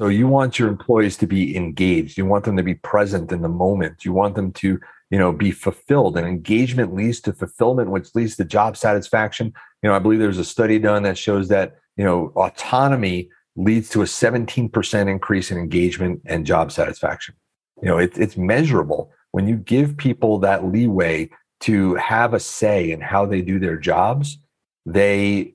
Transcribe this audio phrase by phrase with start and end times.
[0.00, 2.18] So you want your employees to be engaged.
[2.18, 4.04] You want them to be present in the moment.
[4.04, 4.78] You want them to,
[5.10, 6.16] you know, be fulfilled.
[6.16, 9.52] And engagement leads to fulfillment, which leads to job satisfaction.
[9.82, 13.88] You know, I believe there's a study done that shows that, you know, autonomy leads
[13.90, 17.34] to a 17% increase in engagement and job satisfaction.
[17.82, 19.10] You know, it, it's measurable.
[19.32, 21.30] When you give people that leeway
[21.60, 24.38] to have a say in how they do their jobs,
[24.86, 25.54] they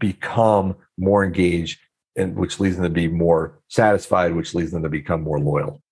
[0.00, 1.78] become more engaged
[2.16, 5.82] and which leads them to be more satisfied, which leads them to become more loyal.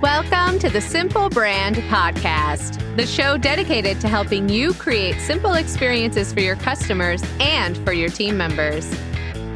[0.00, 6.32] Welcome to the Simple Brand Podcast, the show dedicated to helping you create simple experiences
[6.32, 8.88] for your customers and for your team members.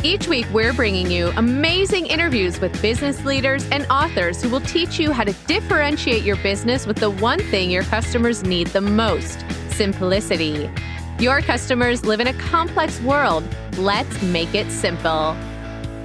[0.04, 4.98] Each week, we're bringing you amazing interviews with business leaders and authors who will teach
[4.98, 9.44] you how to differentiate your business with the one thing your customers need the most
[9.70, 10.68] simplicity.
[11.22, 13.44] Your customers live in a complex world.
[13.78, 15.34] Let's make it simple.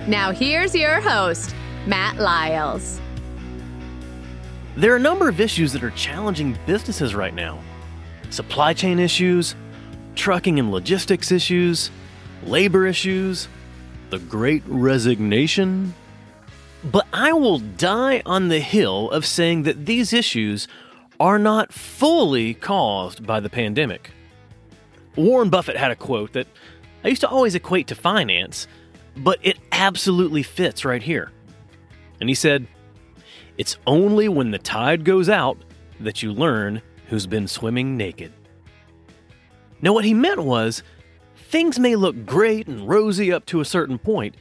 [0.06, 1.56] Now, here's your host,
[1.88, 3.02] Matt Lyles.
[4.76, 7.60] There are a number of issues that are challenging businesses right now
[8.30, 9.56] supply chain issues,
[10.14, 11.90] trucking and logistics issues,
[12.44, 13.48] labor issues,
[14.12, 15.96] the great resignation.
[16.84, 20.68] But I will die on the hill of saying that these issues
[21.20, 24.12] are not fully caused by the pandemic.
[25.18, 26.48] Warren Buffett had a quote that
[27.04, 28.68] I used to always equate to finance,
[29.18, 31.32] but it absolutely fits right here.
[32.20, 32.68] And he said,
[33.58, 35.58] It's only when the tide goes out
[36.00, 38.32] that you learn who's been swimming naked.
[39.82, 40.84] Now, what he meant was,
[41.36, 44.36] things may look great and rosy up to a certain point,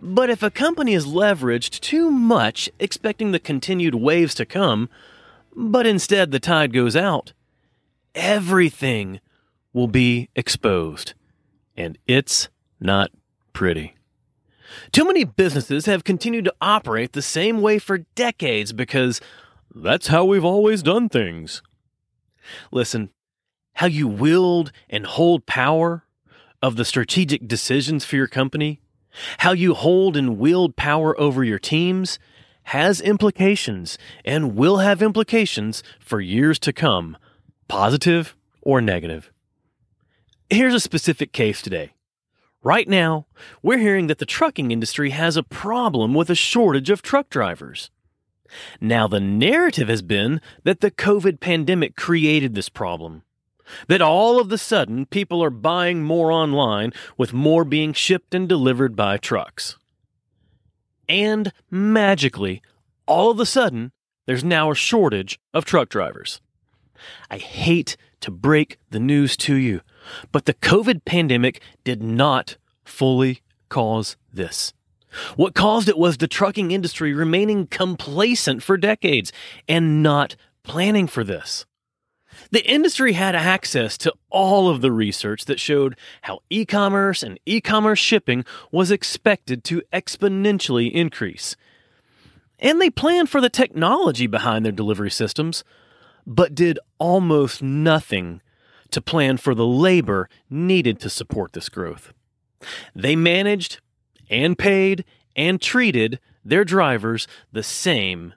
[0.00, 4.88] but if a company is leveraged too much, expecting the continued waves to come,
[5.54, 7.32] but instead the tide goes out,
[8.14, 9.20] everything
[9.72, 11.14] will be exposed.
[11.76, 12.48] And it's
[12.80, 13.10] not
[13.52, 13.94] pretty.
[14.90, 19.20] Too many businesses have continued to operate the same way for decades because
[19.74, 21.62] that's how we've always done things.
[22.70, 23.10] Listen,
[23.74, 26.04] how you wield and hold power
[26.60, 28.80] of the strategic decisions for your company,
[29.38, 32.18] how you hold and wield power over your teams,
[32.64, 37.16] has implications and will have implications for years to come,
[37.68, 39.31] positive or negative.
[40.52, 41.94] Here's a specific case today.
[42.62, 43.26] Right now,
[43.62, 47.90] we're hearing that the trucking industry has a problem with a shortage of truck drivers.
[48.78, 53.22] Now, the narrative has been that the COVID pandemic created this problem.
[53.88, 58.46] That all of the sudden people are buying more online with more being shipped and
[58.46, 59.78] delivered by trucks.
[61.08, 62.60] And magically,
[63.06, 63.92] all of a sudden,
[64.26, 66.42] there's now a shortage of truck drivers.
[67.30, 69.80] I hate to break the news to you,
[70.30, 74.72] but the COVID pandemic did not fully cause this.
[75.36, 79.32] What caused it was the trucking industry remaining complacent for decades
[79.68, 81.66] and not planning for this.
[82.50, 87.38] The industry had access to all of the research that showed how e commerce and
[87.44, 91.56] e commerce shipping was expected to exponentially increase.
[92.58, 95.64] And they planned for the technology behind their delivery systems,
[96.26, 98.40] but did almost nothing
[98.92, 102.12] to plan for the labor needed to support this growth.
[102.94, 103.80] They managed
[104.30, 105.04] and paid
[105.36, 108.34] and treated their drivers the same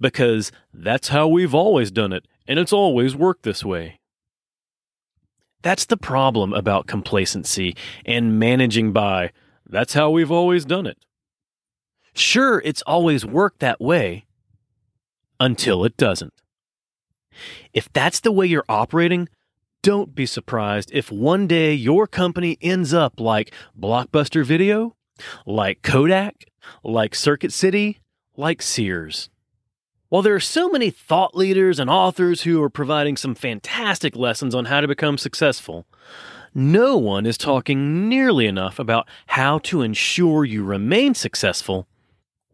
[0.00, 4.00] because that's how we've always done it and it's always worked this way.
[5.62, 9.32] That's the problem about complacency and managing by
[9.66, 10.98] that's how we've always done it.
[12.14, 14.26] Sure, it's always worked that way
[15.40, 16.34] until it doesn't.
[17.72, 19.28] If that's the way you're operating,
[19.84, 24.96] don't be surprised if one day your company ends up like Blockbuster Video,
[25.44, 26.46] like Kodak,
[26.82, 28.00] like Circuit City,
[28.34, 29.28] like Sears.
[30.08, 34.54] While there are so many thought leaders and authors who are providing some fantastic lessons
[34.54, 35.84] on how to become successful,
[36.54, 41.86] no one is talking nearly enough about how to ensure you remain successful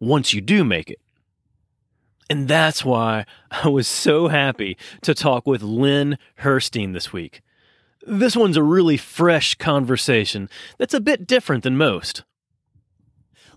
[0.01, 0.99] once you do make it.
[2.31, 7.41] And that's why I was so happy to talk with Lynn Herstein this week.
[8.07, 10.47] This one's a really fresh conversation
[10.77, 12.23] that's a bit different than most.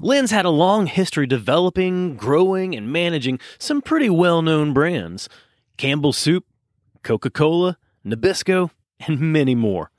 [0.00, 5.28] Lynn's had a long history developing, growing, and managing some pretty well known brands
[5.76, 6.44] Campbell's Soup,
[7.04, 8.70] Coca Cola, Nabisco,
[9.06, 9.92] and many more.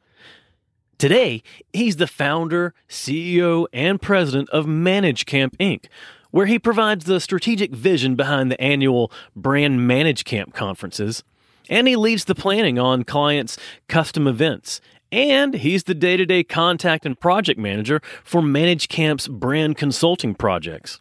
[0.98, 5.86] Today, he's the founder, CEO, and president of ManageCamp Inc.,
[6.36, 11.24] where he provides the strategic vision behind the annual Brand ManageCamp conferences,
[11.70, 14.82] and he leads the planning on clients' custom events
[15.16, 21.00] And he's the day to day contact and project manager for ManageCamp's brand consulting projects.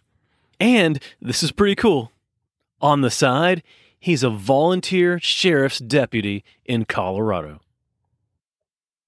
[0.60, 2.12] And this is pretty cool.
[2.80, 3.64] On the side,
[3.98, 7.60] he's a volunteer sheriff's deputy in Colorado.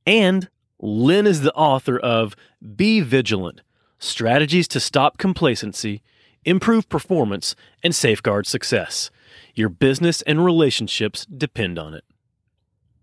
[0.05, 0.49] And
[0.81, 2.35] Lynn is the author of
[2.75, 3.61] Be Vigilant
[4.01, 6.03] Strategies to Stop Complacency,
[6.47, 9.11] Improve Performance, and Safeguard Success.
[9.55, 12.05] Your business and relationships depend on it.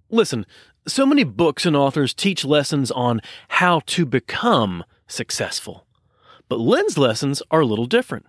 [0.10, 0.46] Listen,
[0.88, 3.20] so many books and authors teach lessons on
[3.50, 5.86] how to become successful.
[6.48, 8.26] But Lynn's lessons are a little different.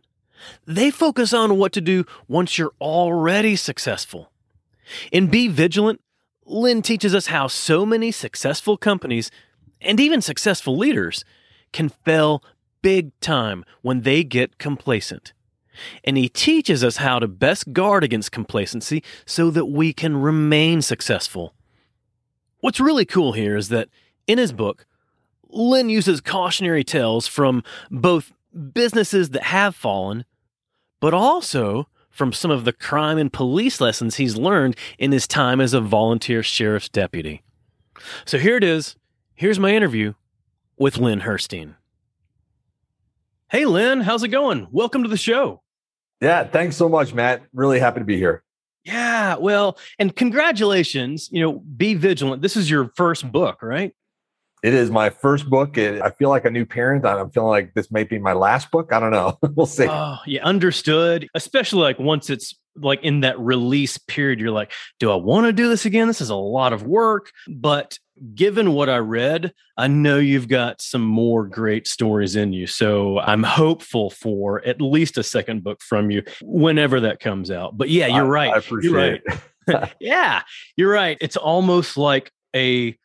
[0.67, 4.33] They focus on what to do once you're already successful.
[5.13, 6.01] In Be Vigilant,
[6.45, 9.31] Lynn teaches us how so many successful companies
[9.81, 11.25] and even successful leaders
[11.73, 12.43] can fail
[12.85, 15.33] big time when they get complacent.
[16.05, 20.83] And he teaches us how to best guard against complacency so that we can remain
[20.83, 21.55] successful.
[22.61, 23.89] What's really cool here is that
[24.27, 24.87] in his book,
[25.49, 28.33] Lynn uses cautionary tales from both
[28.75, 30.27] businesses that have fallen,
[31.01, 35.59] but also from some of the crime and police lessons he's learned in his time
[35.59, 37.43] as a volunteer sheriff's deputy.
[38.27, 38.97] So here it is.
[39.35, 40.13] Here's my interview
[40.77, 41.77] with Lynn Herstein.
[43.55, 44.67] Hey, Lynn, how's it going?
[44.73, 45.62] Welcome to the show.
[46.21, 47.45] Yeah, thanks so much, Matt.
[47.53, 48.43] Really happy to be here.
[48.85, 51.29] Yeah, well, and congratulations.
[51.31, 52.43] You know, Be Vigilant.
[52.43, 53.95] This is your first book, right?
[54.65, 55.79] It is my first book.
[55.79, 57.06] It, I feel like a new parent.
[57.06, 58.93] I'm feeling like this may be my last book.
[58.93, 59.39] I don't know.
[59.55, 59.87] we'll see.
[59.89, 61.29] Oh, yeah, understood.
[61.37, 65.53] Especially like once it's like in that release period, you're like, do I want to
[65.53, 66.09] do this again?
[66.09, 67.31] This is a lot of work.
[67.47, 68.01] But
[68.35, 72.67] given what I read, I know you've got some more great stories in you.
[72.67, 77.77] So I'm hopeful for at least a second book from you whenever that comes out.
[77.77, 78.53] But yeah, you're right.
[78.53, 79.23] I appreciate
[79.67, 79.95] you're right.
[80.01, 80.43] yeah,
[80.77, 81.19] you're right.
[81.21, 82.97] It's almost like a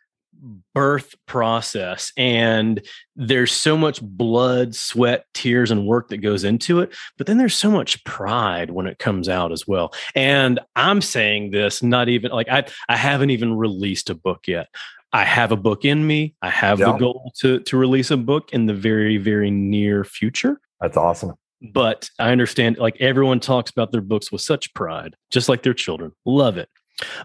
[0.74, 2.82] birth process and
[3.16, 7.56] there's so much blood sweat tears and work that goes into it but then there's
[7.56, 12.32] so much pride when it comes out as well and i'm saying this not even
[12.32, 14.70] like i i haven't even released a book yet
[15.14, 16.92] i have a book in me i have yeah.
[16.92, 21.34] the goal to to release a book in the very very near future that's awesome
[21.74, 25.74] but i understand like everyone talks about their books with such pride just like their
[25.74, 26.70] children love it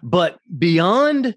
[0.03, 1.37] but beyond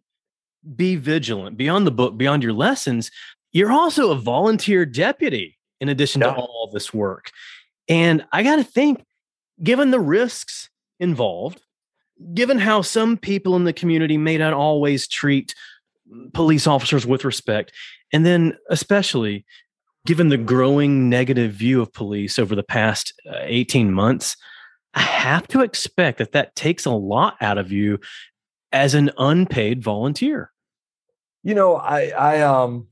[0.75, 3.11] be vigilant beyond the book, beyond your lessons.
[3.51, 6.33] You're also a volunteer deputy in addition yeah.
[6.33, 7.31] to all this work.
[7.87, 9.03] And I got to think,
[9.63, 11.61] given the risks involved,
[12.33, 15.53] given how some people in the community may not always treat
[16.33, 17.71] police officers with respect,
[18.13, 19.45] and then especially
[20.05, 24.37] given the growing negative view of police over the past uh, 18 months,
[24.93, 27.99] I have to expect that that takes a lot out of you
[28.71, 30.51] as an unpaid volunteer.
[31.43, 32.87] You know, I I um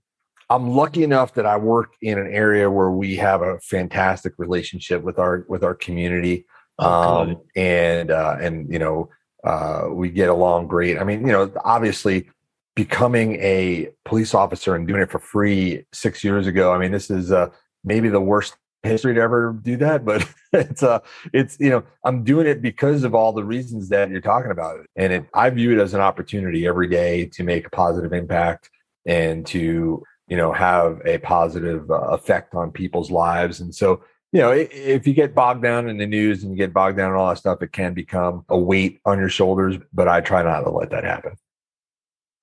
[0.50, 5.02] I'm lucky enough that I work in an area where we have a fantastic relationship
[5.02, 6.46] with our with our community.
[6.78, 9.10] Oh, um and uh and you know
[9.44, 10.98] uh we get along great.
[11.00, 12.30] I mean, you know, obviously
[12.76, 16.74] becoming a police officer and doing it for free 6 years ago.
[16.74, 17.50] I mean, this is uh
[17.84, 18.56] maybe the worst
[18.86, 21.00] history to ever do that, but it's uh
[21.34, 24.80] it's you know I'm doing it because of all the reasons that you're talking about
[24.80, 28.14] it, and it, I view it as an opportunity every day to make a positive
[28.14, 28.70] impact
[29.06, 34.42] and to you know have a positive uh, effect on people's lives, and so you
[34.42, 37.18] know if you get bogged down in the news and you get bogged down in
[37.18, 39.78] all that stuff, it can become a weight on your shoulders.
[39.94, 41.36] But I try not to let that happen.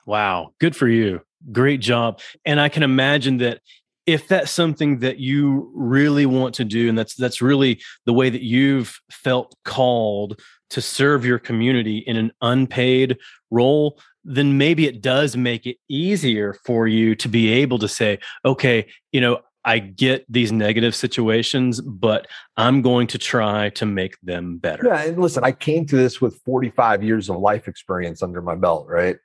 [0.06, 1.20] Wow, good for you.
[1.50, 2.20] Great job.
[2.44, 3.60] And I can imagine that
[4.06, 8.30] if that's something that you really want to do and that's that's really the way
[8.30, 10.40] that you've felt called
[10.70, 13.16] to serve your community in an unpaid
[13.50, 18.18] role then maybe it does make it easier for you to be able to say
[18.44, 24.18] okay you know I get these negative situations, but I'm going to try to make
[24.20, 24.86] them better.
[24.86, 25.02] Yeah.
[25.04, 28.88] And listen, I came to this with 45 years of life experience under my belt,
[28.88, 29.16] right?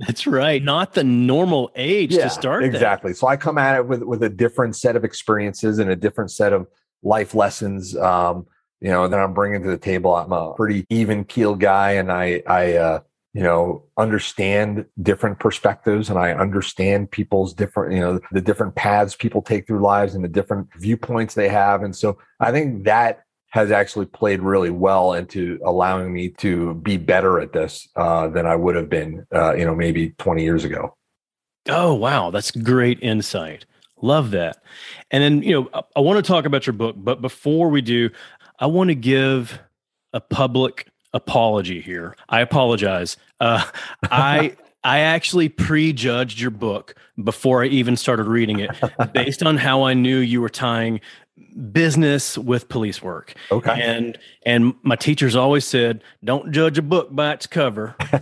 [0.00, 0.62] That's right.
[0.62, 2.64] Not the normal age yeah, to start.
[2.64, 3.12] Exactly.
[3.12, 3.18] That.
[3.18, 6.30] So I come at it with with a different set of experiences and a different
[6.30, 6.66] set of
[7.02, 7.96] life lessons.
[7.96, 8.46] Um,
[8.80, 10.14] you know, that I'm bringing to the table.
[10.14, 13.00] I'm a pretty even keel guy, and I I uh,
[13.34, 19.14] you know understand different perspectives, and I understand people's different you know the different paths
[19.14, 23.24] people take through lives and the different viewpoints they have, and so I think that
[23.50, 28.46] has actually played really well into allowing me to be better at this uh, than
[28.46, 30.96] I would have been, uh, you know, maybe 20 years ago.
[31.68, 32.30] Oh, wow.
[32.30, 33.66] That's great insight.
[34.00, 34.62] Love that.
[35.10, 37.82] And then, you know, I, I want to talk about your book, but before we
[37.82, 38.10] do,
[38.58, 39.58] I want to give
[40.12, 42.16] a public apology here.
[42.28, 43.16] I apologize.
[43.40, 43.64] Uh,
[44.04, 48.70] I I actually prejudged your book before I even started reading it
[49.12, 51.00] based on how I knew you were tying
[51.72, 53.34] business with police work.
[53.50, 53.80] Okay.
[53.82, 57.94] And and my teachers always said, "Don't judge a book by its cover."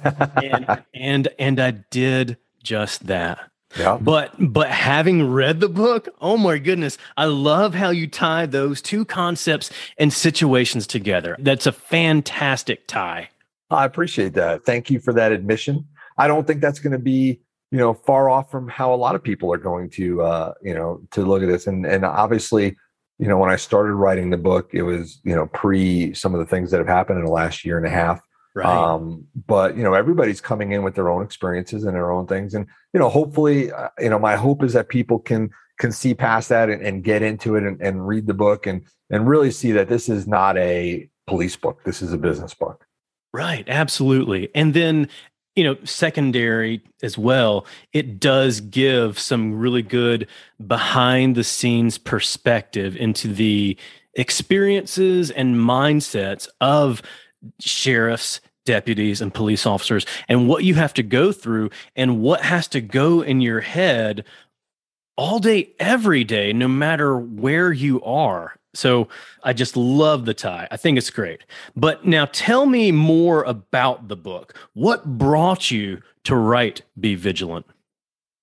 [0.43, 3.51] and and and I did just that.
[3.77, 3.99] Yeah.
[4.01, 8.81] But but having read the book, oh my goodness, I love how you tie those
[8.81, 11.37] two concepts and situations together.
[11.39, 13.29] That's a fantastic tie.
[13.71, 14.65] I appreciate that.
[14.65, 15.87] Thank you for that admission.
[16.17, 19.15] I don't think that's going to be, you know, far off from how a lot
[19.15, 21.67] of people are going to, uh, you know, to look at this.
[21.67, 22.77] And and obviously,
[23.19, 26.41] you know, when I started writing the book, it was, you know, pre some of
[26.41, 28.21] the things that have happened in the last year and a half.
[28.55, 28.67] Right.
[28.67, 32.55] Um, but you know, everybody's coming in with their own experiences and their own things,
[32.55, 36.15] and you know, hopefully, uh, you know, my hope is that people can can see
[36.15, 39.51] past that and, and get into it and, and read the book and and really
[39.51, 41.85] see that this is not a police book.
[41.85, 42.85] This is a business book.
[43.33, 44.49] Right, absolutely.
[44.55, 45.09] And then,
[45.59, 50.29] you know, secondary as well, it does give some really good
[50.65, 53.77] behind the scenes perspective into the
[54.15, 57.03] experiences and mindsets of
[57.59, 62.69] sheriffs, deputies, and police officers, and what you have to go through and what has
[62.69, 64.25] to go in your head
[65.17, 68.55] all day, every day, no matter where you are.
[68.79, 69.09] So
[69.43, 70.69] I just love the tie.
[70.71, 71.45] I think it's great.
[71.77, 74.57] But now tell me more about the book.
[74.75, 77.67] What brought you to write Be Vigilant?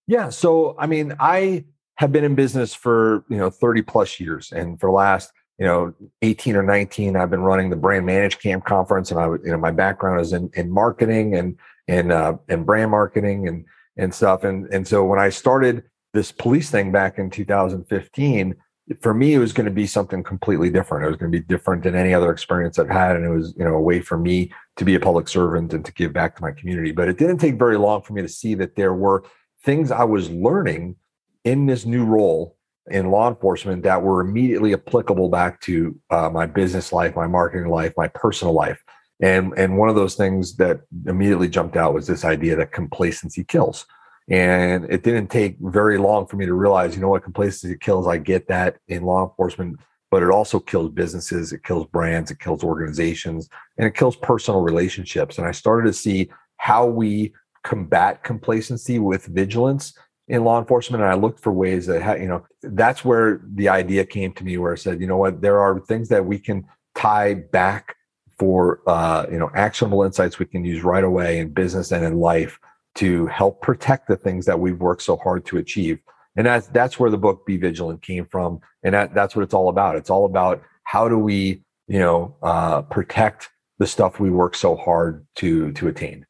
[0.08, 0.30] Yeah.
[0.30, 1.63] So, I mean, I
[1.96, 4.51] have been in business for, you know, 30 plus years.
[4.51, 8.65] And for the last, you know, 18 or 19, I've been running the Brand ManageCamp
[8.65, 9.12] conference.
[9.12, 12.92] And I, you know, my background is in, in marketing and, and, uh, and brand
[12.92, 13.65] marketing and,
[13.98, 14.44] and stuff.
[14.44, 18.56] And, and so when I started this police thing back in 2015,
[19.01, 21.06] for me, it was going to be something completely different.
[21.06, 23.15] It was going to be different than any other experience I've had.
[23.15, 25.84] And it was, you know, a way for me to be a public servant and
[25.86, 26.92] to give back to my community.
[26.92, 29.24] But it didn't take very long for me to see that there were
[29.63, 30.98] things I was learning
[31.44, 32.58] in this new role
[32.92, 37.72] in law enforcement that were immediately applicable back to uh, my business life, my marketing
[37.72, 38.84] life, my personal life.
[39.20, 43.44] And, and one of those things that immediately jumped out was this idea that complacency
[43.44, 43.88] kills
[44.29, 48.08] and it didn't take very long for me to realize, you know what, complacency kills.
[48.08, 49.79] I get that in law enforcement,
[50.10, 54.62] but it also kills businesses, it kills brands, it kills organizations, and it kills personal
[54.62, 55.38] relationships.
[55.38, 59.94] And I started to see how we combat complacency with vigilance
[60.27, 61.03] in law enforcement.
[61.03, 64.58] And I looked for ways that, you know, that's where the idea came to me
[64.58, 66.65] where I said, you know what, there are things that we can
[66.96, 67.96] tie back
[68.39, 72.20] for, uh, you know, actionable insights we can use right away in business and in
[72.20, 72.60] life
[72.95, 75.99] to help protect the things that we've worked so hard to achieve.
[76.35, 78.59] And that's that's where the book Be Vigilant came from.
[78.83, 79.95] And that, that's what it's all about.
[79.95, 83.49] It's all about how do we, you know, uh, protect
[83.79, 86.25] the stuff we work so hard to to attain.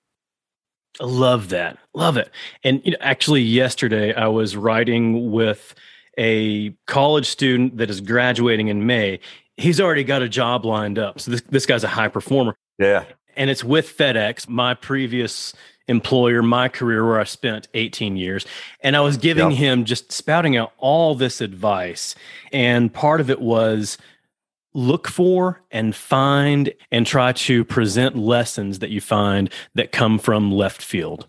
[1.00, 1.77] I love that.
[1.93, 2.29] Love it.
[2.63, 5.75] And you know, actually yesterday I was writing with
[6.17, 9.19] a college student that is graduating in May.
[9.57, 11.19] He's already got a job lined up.
[11.19, 12.55] So this, this guy's a high performer.
[12.79, 13.05] Yeah.
[13.36, 15.53] And it's with FedEx, my previous
[15.88, 18.46] employer, my career where I spent 18 years.
[18.82, 19.60] And I was giving yep.
[19.60, 22.15] him just spouting out all this advice.
[22.51, 23.98] And part of it was
[24.74, 30.51] look for and find and try to present lessons that you find that come from
[30.51, 31.27] left field.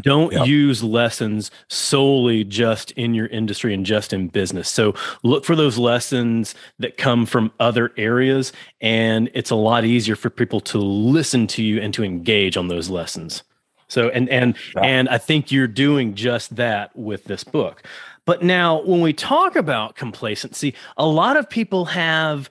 [0.00, 0.46] Don't yep.
[0.46, 4.68] use lessons solely just in your industry and just in business.
[4.68, 10.16] So look for those lessons that come from other areas, and it's a lot easier
[10.16, 13.42] for people to listen to you and to engage on those lessons.
[13.88, 14.82] So and and yeah.
[14.82, 17.82] and I think you're doing just that with this book.
[18.24, 22.50] But now when we talk about complacency, a lot of people have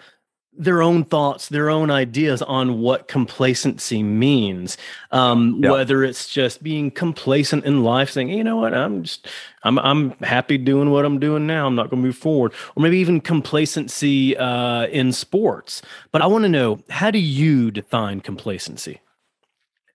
[0.58, 4.76] their own thoughts, their own ideas on what complacency means.
[5.12, 5.72] Um, yeah.
[5.72, 9.28] Whether it's just being complacent in life, saying, "You know what, I'm just,
[9.64, 11.68] I'm, I'm happy doing what I'm doing now.
[11.68, 15.82] I'm not going to move forward," or maybe even complacency uh, in sports.
[16.12, 19.00] But I want to know, how do you define complacency?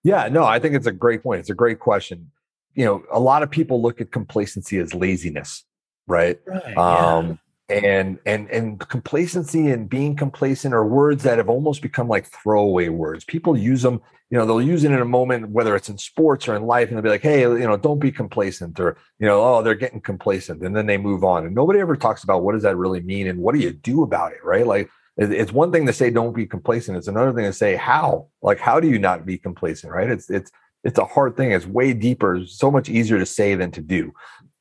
[0.05, 1.41] Yeah, no, I think it's a great point.
[1.41, 2.31] It's a great question.
[2.75, 5.65] You know, a lot of people look at complacency as laziness,
[6.07, 6.39] right?
[6.47, 6.77] Right.
[6.77, 7.37] Um, yeah.
[7.69, 12.89] And and and complacency and being complacent are words that have almost become like throwaway
[12.89, 13.25] words.
[13.25, 16.49] People use them, you know, they'll use it in a moment, whether it's in sports
[16.49, 19.27] or in life, and they'll be like, "Hey, you know, don't be complacent," or you
[19.27, 21.47] know, "Oh, they're getting complacent," and then they move on.
[21.47, 24.03] And nobody ever talks about what does that really mean and what do you do
[24.03, 24.67] about it, right?
[24.67, 26.97] Like it's one thing to say don't be complacent.
[26.97, 28.29] It's another thing to say how?
[28.43, 30.11] Like how do you not be complacent right?
[30.11, 30.51] It's it's
[30.85, 31.53] it's a hard thing.
[31.53, 32.37] It's way deeper.
[32.37, 34.13] It's so much easier to say than to do.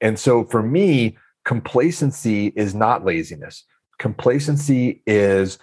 [0.02, 3.64] And so for me complacency is not laziness.
[3.98, 5.58] Complacency is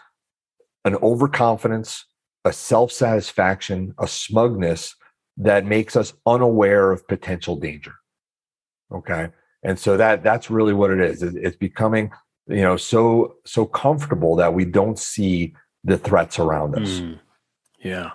[0.84, 2.04] an overconfidence
[2.44, 4.94] a self-satisfaction a smugness
[5.36, 7.94] that makes us unaware of potential danger.
[8.92, 9.28] Okay.
[9.62, 11.22] And so that that's really what it is.
[11.22, 12.10] It's becoming,
[12.48, 17.00] you know, so so comfortable that we don't see the threats around us.
[17.00, 17.18] Mm,
[17.80, 18.10] yeah.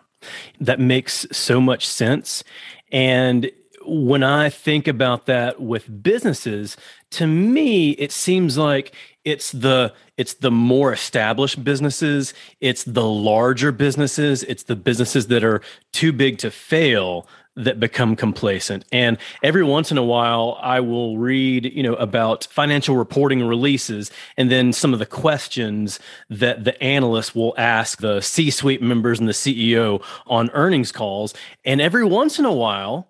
[0.60, 2.44] That makes so much sense.
[2.92, 3.52] And
[3.86, 6.78] when I think about that with businesses,
[7.12, 13.72] to me, it seems like it's the it's the more established businesses, it's the larger
[13.72, 15.62] businesses, it's the businesses that are
[15.92, 18.86] too big to fail that become complacent.
[18.92, 24.12] And every once in a while, I will read, you know, about financial reporting releases
[24.38, 29.30] and then some of the questions that the analysts will ask the C-suite members and
[29.30, 31.34] the CEO on earnings calls.
[31.64, 33.08] And every once in a while,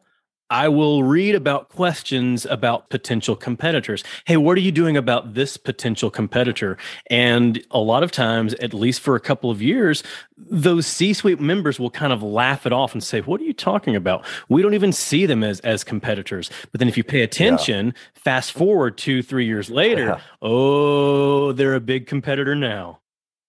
[0.54, 4.04] I will read about questions about potential competitors.
[4.26, 6.78] Hey, what are you doing about this potential competitor?
[7.08, 10.04] And a lot of times, at least for a couple of years,
[10.38, 13.96] those C-suite members will kind of laugh it off and say, "What are you talking
[13.96, 14.24] about?
[14.48, 17.92] We don't even see them as as competitors." But then if you pay attention, yeah.
[18.14, 20.20] fast forward 2 3 years later, yeah.
[20.44, 23.00] oh, they're a big competitor now.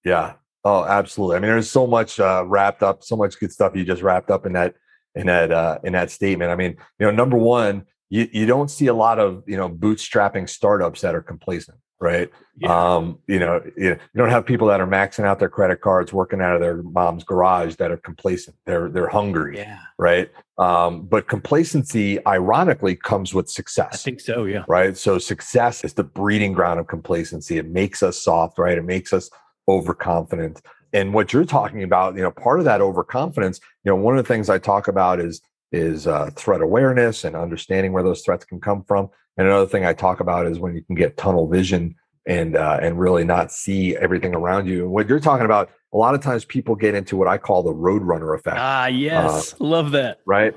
[0.06, 0.37] Yeah.
[0.64, 1.37] Oh, absolutely.
[1.37, 4.30] I mean, there's so much uh, wrapped up, so much good stuff you just wrapped
[4.30, 4.75] up in that
[5.14, 6.50] in that uh, in that statement.
[6.50, 9.68] I mean, you know, number one, you you don't see a lot of you know
[9.68, 12.30] bootstrapping startups that are complacent, right?
[12.56, 12.94] Yeah.
[12.94, 16.40] Um, you know, you, don't have people that are maxing out their credit cards, working
[16.40, 18.56] out of their mom's garage that are complacent.
[18.66, 19.78] They're they're hungry, yeah.
[19.99, 20.30] right?
[20.59, 23.88] Um, but complacency, ironically, comes with success.
[23.92, 24.64] I think so, yeah.
[24.68, 24.97] Right.
[24.97, 27.59] So success is the breeding ground of complacency.
[27.59, 28.78] It makes us soft, right?
[28.78, 29.28] It makes us
[29.66, 30.61] overconfident
[30.94, 34.24] and what you're talking about, you know, part of that overconfidence, you know, one of
[34.24, 38.44] the things I talk about is is uh, threat awareness and understanding where those threats
[38.44, 39.10] can come from.
[39.36, 41.96] And another thing I talk about is when you can get tunnel vision
[42.26, 44.84] and uh, and really not see everything around you.
[44.84, 47.64] And what you're talking about, a lot of times people get into what I call
[47.64, 48.56] the roadrunner effect.
[48.58, 50.20] Ah, yes, uh, love that.
[50.24, 50.54] Right.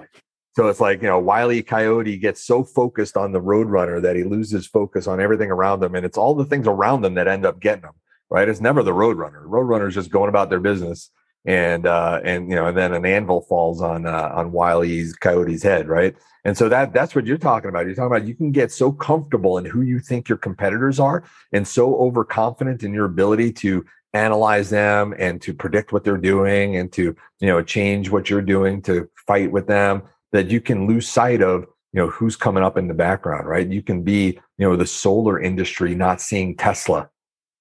[0.56, 4.24] So it's like you know, Wiley Coyote gets so focused on the roadrunner that he
[4.24, 7.44] loses focus on everything around him, and it's all the things around them that end
[7.44, 7.94] up getting him
[8.30, 8.50] right?
[8.50, 9.46] It's never the roadrunner.
[9.46, 11.10] Roadrunner is just going about their business,
[11.46, 15.64] and uh, and you know, and then an anvil falls on uh, on Wiley's Coyote's
[15.64, 16.16] head, right?
[16.46, 17.86] And so that that's what you're talking about.
[17.86, 21.24] You're talking about you can get so comfortable in who you think your competitors are,
[21.52, 26.78] and so overconfident in your ability to analyze them and to predict what they're doing
[26.78, 30.88] and to you know change what you're doing to fight with them that you can
[30.88, 31.62] lose sight of
[31.94, 34.86] you know who's coming up in the background right you can be you know the
[34.86, 37.10] solar industry not seeing Tesla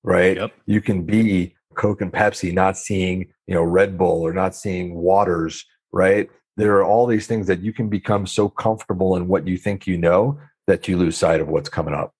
[0.06, 0.36] right?
[0.36, 0.52] Yep.
[0.64, 4.94] You can be Coke and Pepsi, not seeing, you know, Red Bull or not seeing
[4.94, 6.30] waters, right?
[6.56, 9.86] There are all these things that you can become so comfortable in what you think
[9.86, 12.14] you know that you lose sight of what's coming up.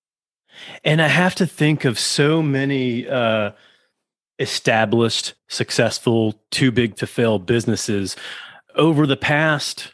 [0.85, 3.53] And I have to think of so many uh,
[4.39, 8.17] established, successful, too big to fail businesses
[8.75, 9.93] over the past,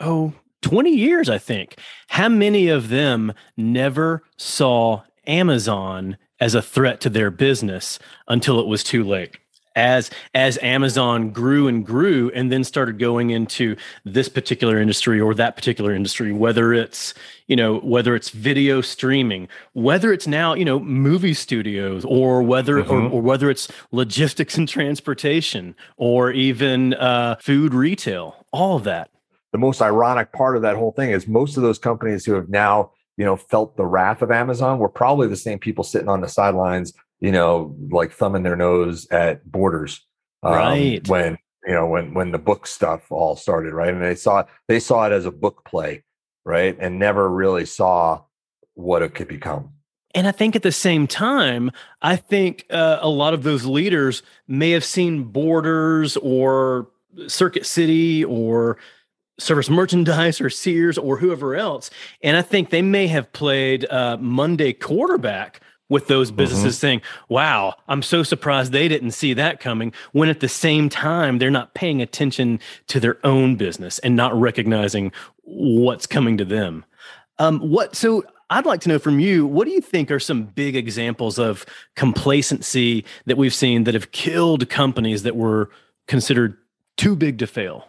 [0.00, 1.76] oh, 20 years, I think.
[2.08, 8.66] How many of them never saw Amazon as a threat to their business until it
[8.66, 9.36] was too late
[9.76, 15.34] as as Amazon grew and grew and then started going into this particular industry or
[15.34, 17.14] that particular industry whether it's
[17.48, 22.76] you know whether it's video streaming whether it's now you know movie studios or whether
[22.76, 22.92] mm-hmm.
[22.92, 29.10] or, or, whether it's logistics and transportation or even uh, food retail all of that
[29.52, 32.48] the most ironic part of that whole thing is most of those companies who have
[32.48, 36.20] now you know, felt the wrath of Amazon were probably the same people sitting on
[36.20, 40.04] the sidelines, you know, like thumbing their nose at Borders.
[40.42, 41.08] Um, right.
[41.08, 43.92] When, you know, when, when the book stuff all started, right.
[43.92, 46.02] And they saw, they saw it as a book play,
[46.44, 46.76] right.
[46.78, 48.22] And never really saw
[48.74, 49.70] what it could become.
[50.14, 51.72] And I think at the same time,
[52.02, 56.88] I think uh, a lot of those leaders may have seen Borders or
[57.26, 58.78] Circuit City or
[59.38, 61.90] Service Merchandise or Sears or whoever else.
[62.22, 66.36] And I think they may have played uh, Monday quarterback with those mm-hmm.
[66.36, 66.80] businesses mm-hmm.
[66.80, 69.92] saying, wow, I'm so surprised they didn't see that coming.
[70.12, 74.38] When at the same time, they're not paying attention to their own business and not
[74.38, 76.84] recognizing what's coming to them.
[77.38, 80.44] Um, what so I'd like to know from you, what do you think are some
[80.44, 81.66] big examples of
[81.96, 85.70] complacency that we've seen that have killed companies that were
[86.06, 86.56] considered
[86.96, 87.88] too big to fail?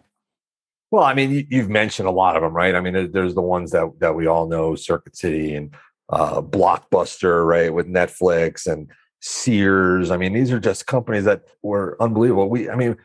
[0.91, 2.75] Well, I mean, you've mentioned a lot of them, right?
[2.75, 5.75] I mean, there's the ones that that we all know, Circuit City and
[6.09, 8.89] uh, Blockbuster, right, with Netflix and
[9.21, 10.11] Sears.
[10.11, 12.49] I mean, these are just companies that were unbelievable.
[12.49, 12.97] We, I mean,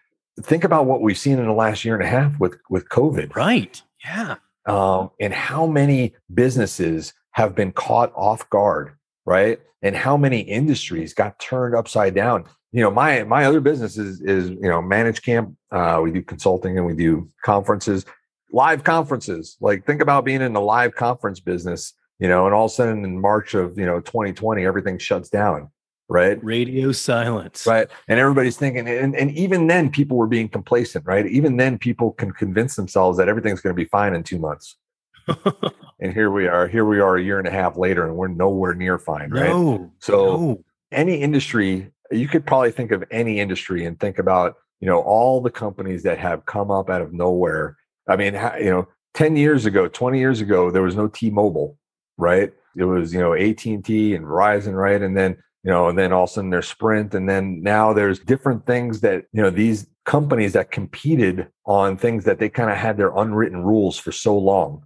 [0.42, 3.34] think about what we've seen in the last year and a half with with COVID,
[3.34, 3.80] right?
[4.04, 9.58] Yeah, um, and how many businesses have been caught off guard, right?
[9.82, 14.20] And how many industries got turned upside down you know my my other business is
[14.20, 18.04] is you know ManageCamp uh, we do consulting and we do conferences
[18.52, 19.56] live conferences.
[19.60, 22.74] Like think about being in the live conference business, you know, and all of a
[22.74, 25.70] sudden in March of you know 2020, everything shuts down,
[26.08, 26.42] right?
[26.42, 27.66] Radio silence.
[27.66, 27.88] Right.
[28.08, 31.26] And everybody's thinking, and, and even then people were being complacent, right?
[31.26, 34.76] Even then people can convince themselves that everything's going to be fine in two months.
[36.00, 38.28] and here we are, here we are a year and a half later, and we're
[38.28, 39.48] nowhere near fine, right?
[39.48, 40.64] No, so no.
[40.90, 45.40] any industry, you could probably think of any industry and think about, you know, all
[45.40, 47.76] the companies that have come up out of nowhere.
[48.08, 51.76] I mean, you know, 10 years ago, 20 years ago, there was no T-Mobile,
[52.16, 52.52] right?
[52.76, 55.00] It was, you know, AT&T and Verizon, right?
[55.00, 57.14] And then, you know, and then all of a sudden there's Sprint.
[57.14, 62.24] And then now there's different things that, you know, these companies that competed on things
[62.24, 64.84] that they kind of had their unwritten rules for so long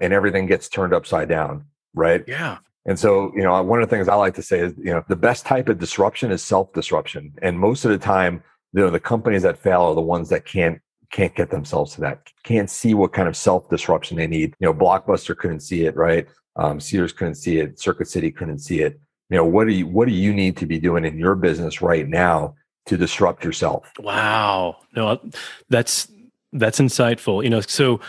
[0.00, 2.24] and everything gets turned upside down, right?
[2.26, 2.58] Yeah.
[2.86, 5.04] And so, you know, one of the things I like to say is, you know,
[5.08, 7.34] the best type of disruption is self-disruption.
[7.42, 10.44] And most of the time, you know, the companies that fail are the ones that
[10.44, 10.80] can't
[11.12, 14.54] can't get themselves to that, can't see what kind of self-disruption they need.
[14.58, 16.26] You know, Blockbuster couldn't see it, right?
[16.56, 19.00] Um, Sears couldn't see it, Circuit City couldn't see it.
[19.30, 21.82] You know, what do you what do you need to be doing in your business
[21.82, 22.54] right now
[22.86, 23.90] to disrupt yourself?
[23.98, 24.76] Wow.
[24.94, 25.20] No,
[25.68, 26.08] that's
[26.52, 27.42] that's insightful.
[27.42, 28.00] You know, so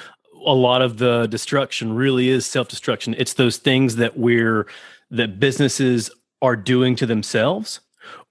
[0.48, 3.16] a lot of the destruction really is self-destruction.
[3.18, 4.68] It's those things that we're
[5.12, 6.10] that businesses
[6.42, 7.82] are doing to themselves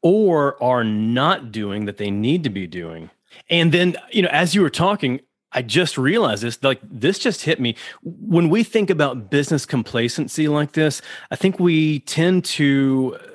[0.02, 3.10] or are not doing that they need to be doing.
[3.50, 5.20] And then, you know, as you were talking,
[5.52, 7.76] I just realized this, like this just hit me.
[8.02, 11.00] When we think about business complacency like this,
[11.30, 13.26] I think we tend to uh,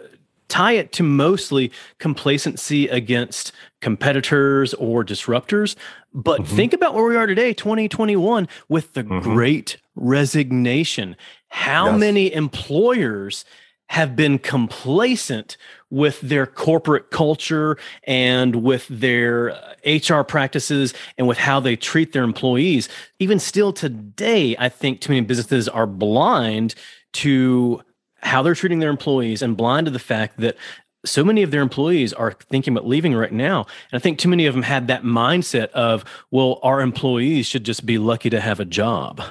[0.47, 5.75] tie it to mostly complacency against competitors or disruptors.
[6.13, 6.55] But mm-hmm.
[6.55, 9.19] think about where we are today, 2021, with the mm-hmm.
[9.19, 11.15] great resignation.
[11.49, 11.99] How yes.
[11.99, 13.45] many employers
[13.87, 15.57] have been complacent
[15.89, 22.23] with their corporate culture and with their HR practices and with how they treat their
[22.23, 22.89] employees?
[23.19, 26.75] Even still today, I think too many businesses are blind
[27.13, 27.81] to
[28.23, 30.55] how they're treating their employees and blind to the fact that
[31.05, 33.65] so many of their employees are thinking about leaving right now.
[33.91, 37.63] And I think too many of them had that mindset of, well, our employees should
[37.63, 39.21] just be lucky to have a job.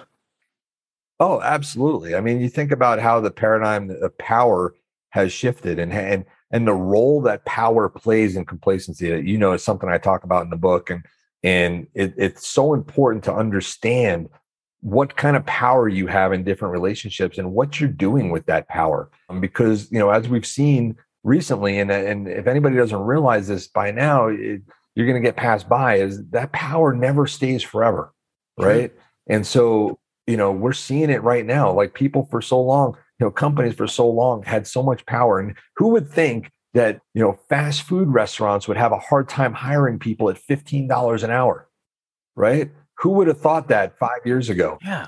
[1.21, 2.15] Oh, absolutely.
[2.15, 4.75] I mean, you think about how the paradigm of power
[5.11, 9.11] has shifted and and and the role that power plays in complacency.
[9.11, 11.05] that, You know, is something I talk about in the book, and
[11.43, 14.29] and it, it's so important to understand
[14.81, 18.67] what kind of power you have in different relationships and what you're doing with that
[18.69, 19.11] power.
[19.29, 23.67] Um, because you know, as we've seen recently, and and if anybody doesn't realize this
[23.69, 24.63] by now, it,
[24.95, 25.97] you're going to get passed by.
[25.97, 28.13] Is that power never stays forever,
[28.59, 28.91] right?
[28.91, 29.33] Mm-hmm.
[29.33, 29.99] And so
[30.31, 31.73] you know, we're seeing it right now.
[31.73, 35.41] Like people for so long, you know, companies for so long had so much power,
[35.41, 39.53] and who would think that you know fast food restaurants would have a hard time
[39.53, 41.69] hiring people at fifteen dollars an hour,
[42.37, 42.71] right?
[42.99, 44.79] Who would have thought that five years ago?
[44.85, 45.07] Yeah.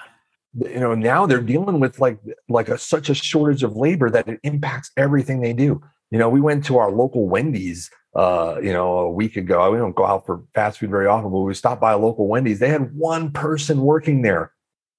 [0.54, 4.28] You know, now they're dealing with like like a, such a shortage of labor that
[4.28, 5.82] it impacts everything they do.
[6.12, 9.70] You know, we went to our local Wendy's uh, you know, a week ago.
[9.72, 12.28] We don't go out for fast food very often, but we stopped by a local
[12.28, 12.58] Wendy's.
[12.58, 14.52] They had one person working there,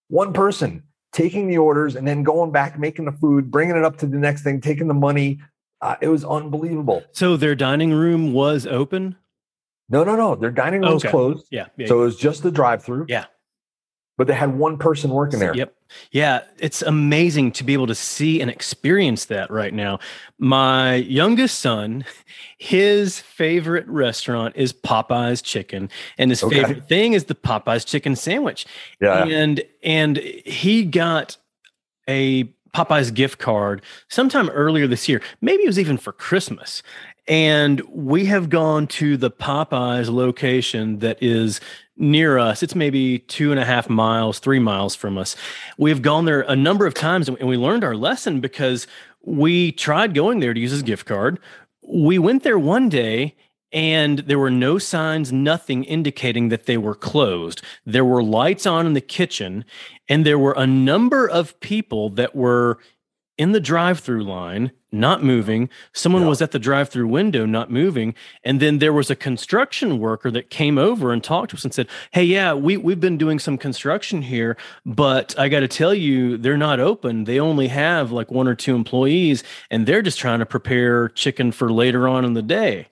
[0.07, 3.97] one person taking the orders and then going back, making the food, bringing it up
[3.99, 5.39] to the next thing, taking the money.
[5.81, 7.03] Uh, it was unbelievable.
[7.11, 9.15] So their dining room was open.
[9.89, 10.33] No, no, no.
[10.33, 11.45] Their dining room was closed.
[11.51, 11.87] Yeah, yeah.
[11.87, 13.05] So it was just the drive-through.
[13.09, 13.25] Yeah.
[14.17, 15.55] But they had one person working there.
[15.55, 15.75] Yep.
[16.11, 19.99] Yeah, it's amazing to be able to see and experience that right now.
[20.37, 22.05] My youngest son,
[22.57, 26.61] his favorite restaurant is Popeye's Chicken, and his okay.
[26.61, 28.65] favorite thing is the Popeye's Chicken sandwich.
[29.01, 29.25] Yeah.
[29.25, 31.37] And and he got
[32.07, 32.45] a
[32.75, 35.21] Popeye's gift card sometime earlier this year.
[35.41, 36.81] Maybe it was even for Christmas.
[37.27, 41.61] And we have gone to the Popeyes location that is
[41.95, 42.63] near us.
[42.63, 45.35] It's maybe two and a half miles, three miles from us.
[45.77, 48.87] We have gone there a number of times and we learned our lesson because
[49.21, 51.39] we tried going there to use his gift card.
[51.87, 53.35] We went there one day
[53.73, 57.63] and there were no signs, nothing indicating that they were closed.
[57.85, 59.65] There were lights on in the kitchen,
[60.07, 62.77] and there were a number of people that were
[63.37, 65.69] in the drive through line, not moving.
[65.91, 66.27] Someone yeah.
[66.27, 68.13] was at the drive through window, not moving.
[68.43, 71.73] And then there was a construction worker that came over and talked to us and
[71.73, 75.93] said, Hey, yeah, we, we've been doing some construction here, but I got to tell
[75.93, 77.23] you, they're not open.
[77.23, 81.51] They only have like one or two employees, and they're just trying to prepare chicken
[81.51, 82.87] for later on in the day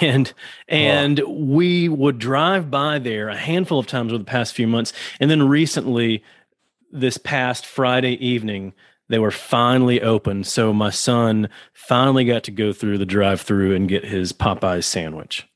[0.00, 0.32] and
[0.68, 1.32] and wow.
[1.32, 5.30] we would drive by there a handful of times over the past few months and
[5.30, 6.22] then recently
[6.92, 8.72] this past friday evening
[9.08, 10.44] they were finally open.
[10.44, 14.84] So my son finally got to go through the drive through and get his Popeyes
[14.84, 15.48] sandwich.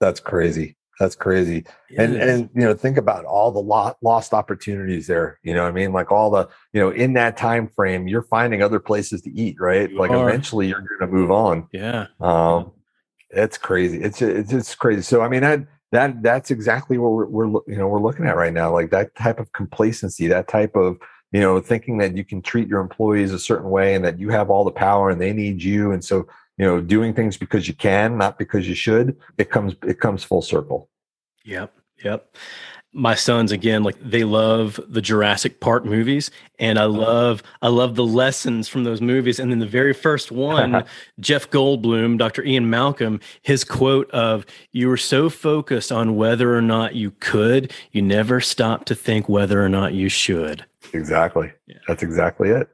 [0.00, 0.76] That's crazy.
[1.00, 1.64] That's crazy.
[1.96, 5.38] And and you know, think about all the lot, lost opportunities there.
[5.44, 5.92] You know what I mean?
[5.92, 9.56] Like all the, you know, in that time frame, you're finding other places to eat,
[9.60, 9.90] right?
[9.90, 10.28] You like are.
[10.28, 11.68] eventually you're gonna move on.
[11.72, 12.06] yeah.
[12.20, 12.72] Um
[13.30, 14.02] it's crazy.
[14.02, 15.02] It's it's just crazy.
[15.02, 18.36] So I mean that that that's exactly what we're, we're you know we're looking at
[18.36, 18.72] right now.
[18.72, 20.98] Like that type of complacency, that type of
[21.32, 24.30] you know thinking that you can treat your employees a certain way and that you
[24.30, 27.68] have all the power and they need you, and so you know doing things because
[27.68, 29.16] you can, not because you should.
[29.36, 30.88] It comes it comes full circle.
[31.44, 31.72] Yep.
[32.04, 32.36] Yep.
[32.94, 36.98] My sons again, like they love the Jurassic Park movies, and I uh-huh.
[36.98, 39.38] love I love the lessons from those movies.
[39.38, 40.84] And then the very first one,
[41.20, 42.42] Jeff Goldblum, Dr.
[42.44, 47.72] Ian Malcolm, his quote of "You were so focused on whether or not you could,
[47.92, 51.52] you never stopped to think whether or not you should." Exactly.
[51.66, 51.76] Yeah.
[51.86, 52.68] That's exactly it.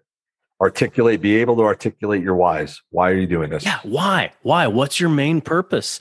[0.61, 2.81] Articulate, be able to articulate your whys.
[2.91, 3.65] Why are you doing this?
[3.65, 3.81] Yeah.
[3.83, 4.33] Why?
[4.43, 4.67] Why?
[4.67, 5.99] What's your main purpose?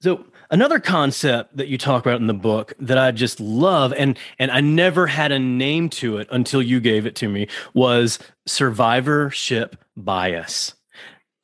[0.00, 4.18] So another concept that you talk about in the book that I just love and
[4.38, 8.18] and I never had a name to it until you gave it to me was
[8.46, 10.74] survivorship bias.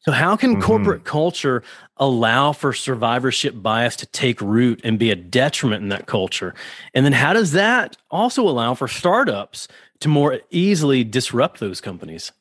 [0.05, 0.62] So how can Mhm.
[0.62, 1.62] corporate culture
[1.97, 6.55] allow for survivorship bias to take root and be a detriment in that culture?
[6.93, 9.69] And then how does that also allow for startups
[10.01, 12.33] to more easily disrupt those companies?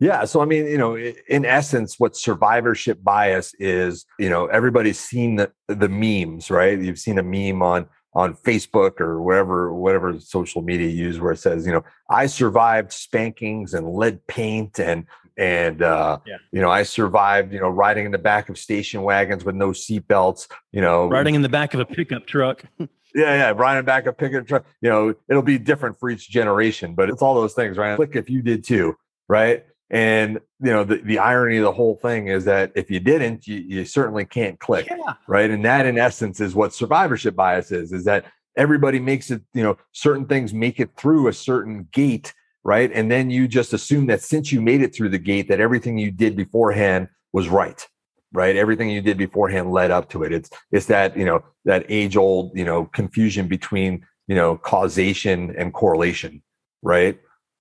[0.00, 0.24] Yeah.
[0.24, 5.36] So, I mean, you know, in essence, what survivorship bias is, you know, everybody's seen
[5.36, 6.78] the, the memes, right?
[6.78, 11.32] You've seen a meme on on Facebook or wherever, whatever social media you use where
[11.32, 15.04] it says, you know, I survived spankings and lead paint and
[15.38, 16.36] and uh, Yeah.
[16.52, 19.70] you know, I survived, you know, riding in the back of station wagons with no
[19.70, 22.64] seatbelts, you know, Riding in the back of a pickup truck.
[22.78, 24.66] yeah, yeah, riding back a pickup truck.
[24.82, 27.96] You know, it'll be different for each generation, but it's all those things, right?
[27.96, 28.96] Click if you did too,
[29.28, 29.64] right?
[29.90, 33.46] And you know, the, the irony of the whole thing is that if you didn't,
[33.46, 35.14] you, you certainly can't click, Yeah.
[35.28, 35.50] right?
[35.50, 39.62] And that, in essence, is what survivorship bias is: is that everybody makes it, you
[39.62, 42.34] know, certain things make it through a certain gate,
[42.68, 42.92] right?
[42.92, 45.96] And then you just assume that since you made it through the gate, that everything
[45.96, 47.88] you did beforehand was right,
[48.34, 48.56] right?
[48.56, 50.34] Everything you did beforehand led up to it.
[50.34, 55.56] It's it's that you know that age old you know confusion between you know causation
[55.56, 56.42] and correlation,
[56.82, 57.18] right?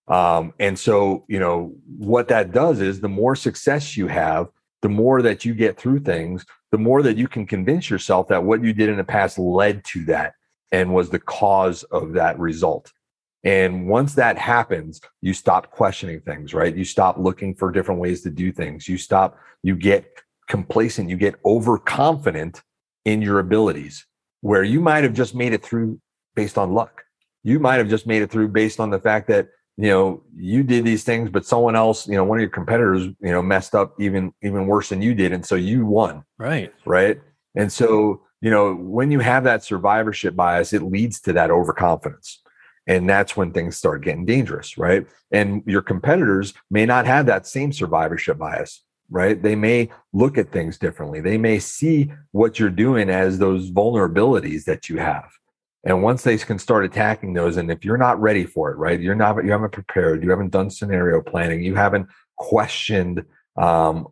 [0.10, 4.50] Um, and so you know what that does is the more success you have,
[4.82, 8.44] the more that you get through things, the more that you can convince yourself that
[8.44, 10.34] what you did in the past led to that
[10.74, 12.92] and was the cause of that result.
[13.44, 16.76] And once that happens, you stop questioning things, right?
[16.76, 18.88] You stop looking for different ways to do things.
[18.88, 20.06] You stop, you get
[20.48, 22.62] complacent, you get overconfident
[23.06, 24.06] in your abilities,
[24.42, 26.00] where you might have just made it through
[26.36, 27.04] based on luck.
[27.44, 30.64] You might have just made it through based on the fact that, you know, you
[30.64, 33.76] did these things, but someone else, you know, one of your competitors, you know, messed
[33.76, 35.32] up even even worse than you did.
[35.32, 36.74] And so you won Right.
[36.86, 37.22] right?
[37.56, 42.42] And so, you know, when you have that survivorship bias, it leads to that overconfidence.
[42.88, 45.06] And that's when things start getting dangerous, right?
[45.32, 49.42] And your competitors may not have that same survivorship bias, right?
[49.42, 51.20] They may look at things differently.
[51.20, 55.30] They may see what you're doing as those vulnerabilities that you have.
[55.84, 59.00] And once they can start attacking those, and if you're not ready for it, right?
[59.00, 63.24] You're not, you haven't prepared, you haven't done scenario planning, you haven't questioned
[63.58, 64.08] um,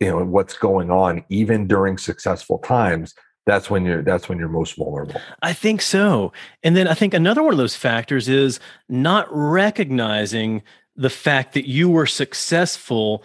[0.00, 3.14] you know what's going on even during successful times
[3.46, 6.32] that's when you're that's when you're most vulnerable I think so.
[6.62, 10.62] And then I think another one of those factors is not recognizing
[10.96, 13.22] the fact that you were successful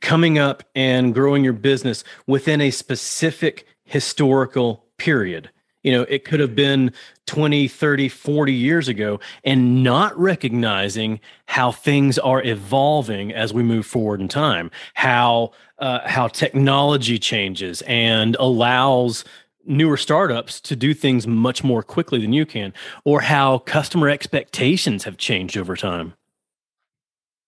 [0.00, 5.50] coming up and growing your business within a specific historical period.
[5.84, 6.92] You know, it could have been
[7.26, 13.86] 20, 30, 40 years ago, and not recognizing how things are evolving as we move
[13.86, 19.24] forward in time, how uh, how technology changes and allows
[19.66, 22.72] newer startups to do things much more quickly than you can,
[23.04, 26.14] or how customer expectations have changed over time.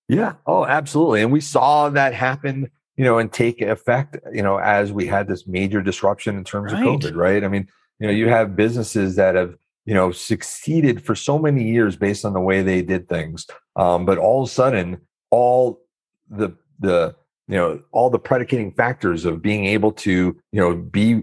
[0.09, 4.59] yeah oh absolutely and we saw that happen you know and take effect you know
[4.59, 6.81] as we had this major disruption in terms Right.
[6.87, 7.66] of covid right i mean
[7.98, 9.54] you know you have businesses that have
[9.85, 14.04] you know succeeded for so many years based on the way they did things um,
[14.04, 15.80] but all of a sudden all
[16.28, 17.14] the the
[17.48, 21.22] you know all the predicating factors of being able to you know be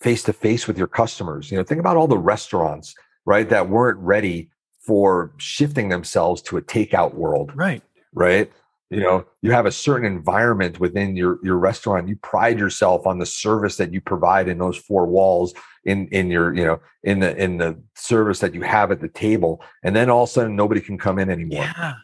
[0.00, 2.94] face to face with your customers you know think about all the restaurants
[3.26, 4.50] right that weren't ready
[4.86, 7.82] for shifting themselves to a takeout world Right.
[8.12, 8.52] right
[8.90, 13.18] you know you have a certain environment within your your restaurant you pride yourself on
[13.18, 17.20] the service that you provide in those four walls in in your you know in
[17.20, 20.32] the in the service that you have at the table and then all of a
[20.32, 21.64] sudden nobody can come in anymore.
[21.64, 21.94] Yeah.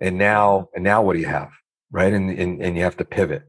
[0.00, 1.50] and now and now what do you have
[1.90, 2.12] right?
[2.12, 3.44] And and, and you have to pivot.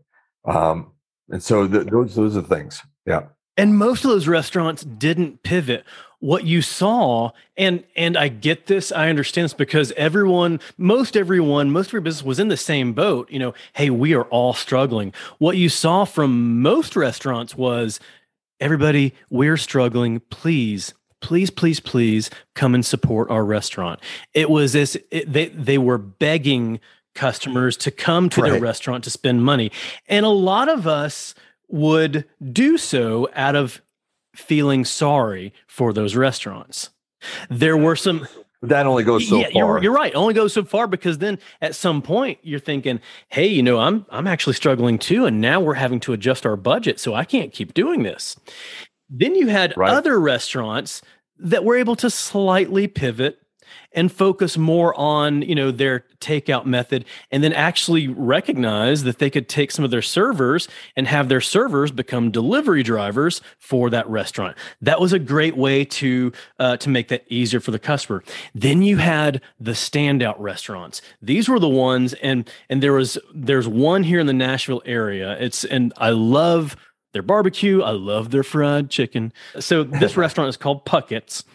[0.45, 0.91] Um
[1.29, 2.81] and so th- those those are things.
[3.05, 3.27] Yeah
[3.57, 5.85] And most of those restaurants didn't pivot.
[6.19, 11.71] What you saw, and and I get this, I understand this because everyone, most everyone,
[11.71, 13.29] most of your business was in the same boat.
[13.29, 15.13] You know, hey, we are all struggling.
[15.37, 17.99] What you saw from most restaurants was
[18.59, 20.21] everybody, we're struggling.
[20.31, 23.99] Please, please, please, please come and support our restaurant.
[24.33, 26.79] It was this, it, they, they were begging
[27.13, 28.51] customers to come to right.
[28.51, 29.71] their restaurant to spend money.
[30.07, 31.35] And a lot of us
[31.67, 33.81] would do so out of
[34.35, 36.89] feeling sorry for those restaurants.
[37.49, 38.27] There were some
[38.61, 39.53] that only goes so yeah, far.
[39.53, 40.13] You're, you're right.
[40.15, 42.99] Only goes so far because then at some point you're thinking,
[43.29, 46.55] hey, you know, I'm I'm actually struggling too, and now we're having to adjust our
[46.55, 48.35] budget, so I can't keep doing this.
[49.09, 49.91] Then you had right.
[49.91, 51.01] other restaurants
[51.37, 53.39] that were able to slightly pivot
[53.91, 59.29] and focus more on you know their takeout method and then actually recognize that they
[59.29, 64.07] could take some of their servers and have their servers become delivery drivers for that
[64.09, 64.57] restaurant.
[64.81, 68.23] That was a great way to uh, to make that easier for the customer.
[68.53, 71.01] Then you had the standout restaurants.
[71.21, 75.37] These were the ones and and there was there's one here in the nashville area.
[75.39, 76.75] It's and i love
[77.15, 77.81] their barbecue.
[77.81, 79.31] I love their fried chicken.
[79.59, 81.45] So this restaurant is called puckett's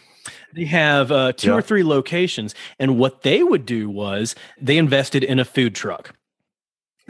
[0.55, 1.55] they have uh, two yeah.
[1.55, 2.55] or three locations.
[2.79, 6.15] And what they would do was they invested in a food truck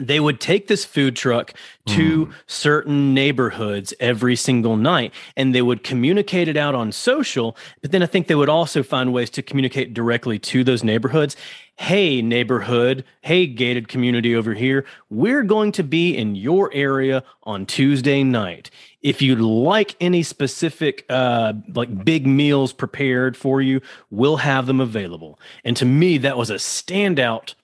[0.07, 1.53] they would take this food truck
[1.85, 2.33] to mm.
[2.47, 8.03] certain neighborhoods every single night and they would communicate it out on social but then
[8.03, 11.35] i think they would also find ways to communicate directly to those neighborhoods.
[11.75, 13.03] Hey neighborhood.
[13.21, 14.85] Hey gated community over here.
[15.09, 18.69] We're going to be in your area on tuesday night.
[19.01, 24.79] If you'd like any specific uh, like big meals prepared for you we'll have them
[24.79, 25.39] available.
[25.63, 27.55] And to me that was a standout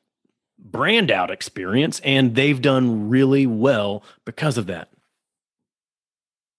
[0.71, 4.89] brand out experience and they've done really well because of that.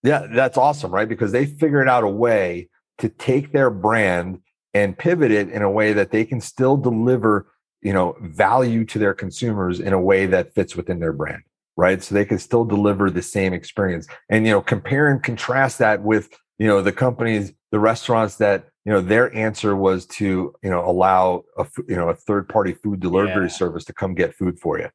[0.03, 1.09] Yeah, that's awesome, right?
[1.09, 2.69] Because they figured out a way
[2.99, 4.41] to take their brand
[4.75, 7.47] and pivot it in a way that they can still deliver,
[7.83, 11.43] you know, value to their consumers in a way that fits within their brand,
[11.77, 12.03] right?
[12.03, 14.07] So they can still deliver the same experience.
[14.29, 18.69] And you know, compare and contrast that with, you know, the companies, the restaurants that
[18.89, 22.73] you know their answer was to you know allow a you know a third party
[22.73, 23.49] food delivery yeah.
[23.49, 24.89] service to come get food for you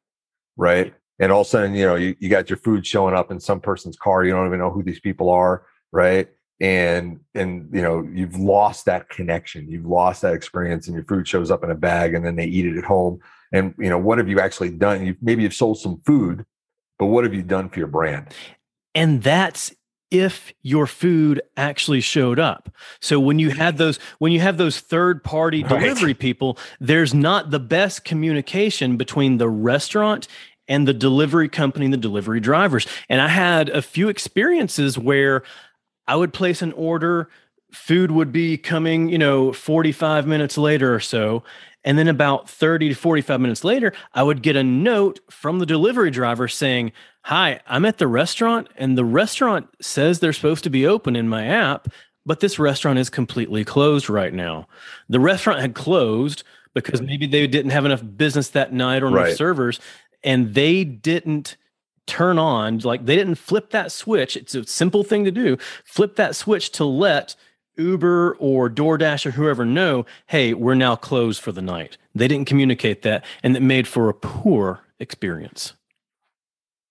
[0.56, 0.94] right?
[1.20, 3.38] And all of a sudden you know you, you got your food showing up in
[3.38, 6.28] some person's car you don't even know who these people are right?
[6.60, 11.28] And and you know you've lost that connection you've lost that experience and your food
[11.28, 13.20] shows up in a bag and then they eat it at home.
[13.52, 15.06] And you know what have you actually done?
[15.06, 16.44] You maybe you've sold some food
[16.98, 18.34] but what have you done for your brand?
[18.92, 19.72] And that's
[20.14, 22.70] if your food actually showed up.
[23.00, 26.18] So when you had those when you have those third party delivery right.
[26.18, 30.28] people, there's not the best communication between the restaurant
[30.68, 32.86] and the delivery company and the delivery drivers.
[33.08, 35.42] And I had a few experiences where
[36.06, 37.28] I would place an order,
[37.72, 41.42] food would be coming, you know, 45 minutes later or so,
[41.82, 45.66] and then about 30 to 45 minutes later, I would get a note from the
[45.66, 46.92] delivery driver saying,
[47.28, 51.26] Hi, I'm at the restaurant, and the restaurant says they're supposed to be open in
[51.26, 51.88] my app,
[52.26, 54.68] but this restaurant is completely closed right now.
[55.08, 56.42] The restaurant had closed
[56.74, 59.36] because maybe they didn't have enough business that night or enough right.
[59.38, 59.80] servers,
[60.22, 61.56] and they didn't
[62.06, 64.36] turn on, like they didn't flip that switch.
[64.36, 67.36] It's a simple thing to do flip that switch to let
[67.78, 71.96] Uber or DoorDash or whoever know, hey, we're now closed for the night.
[72.14, 75.72] They didn't communicate that, and it made for a poor experience.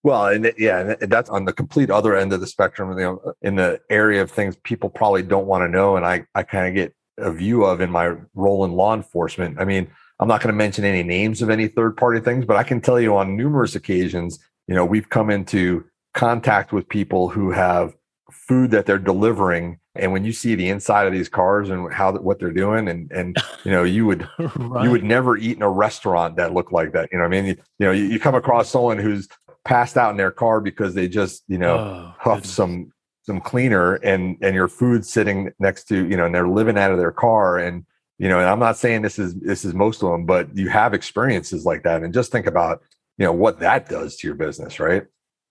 [0.04, 2.98] Well, and yeah, and that's on the complete other end of the spectrum.
[2.98, 6.26] You know, in the area of things people probably don't want to know, and I
[6.36, 9.60] I kind of get a view of in my role in law enforcement.
[9.60, 9.88] I mean,
[10.20, 12.82] I'm not going to mention any names of any third party things, but I can
[12.82, 17.96] tell you on numerous occasions, you know, we've come into contact with people who have
[18.32, 22.12] food that they're delivering and when you see the inside of these cars and how
[22.14, 24.84] what they're doing and and you know you would right.
[24.84, 27.46] you would never eat in a restaurant that looked like that you know i mean
[27.46, 29.28] you, you know you, you, come across someone who's
[29.66, 32.92] passed out in their car because they just you know oh, huffed some
[33.24, 36.92] some cleaner and and your food sitting next to you know and they're living out
[36.92, 37.86] of their car and
[38.18, 40.68] you know and i'm not saying this is this is most of them but you
[40.68, 42.82] have experiences like that and just think about
[43.18, 45.04] you know what that does to your business right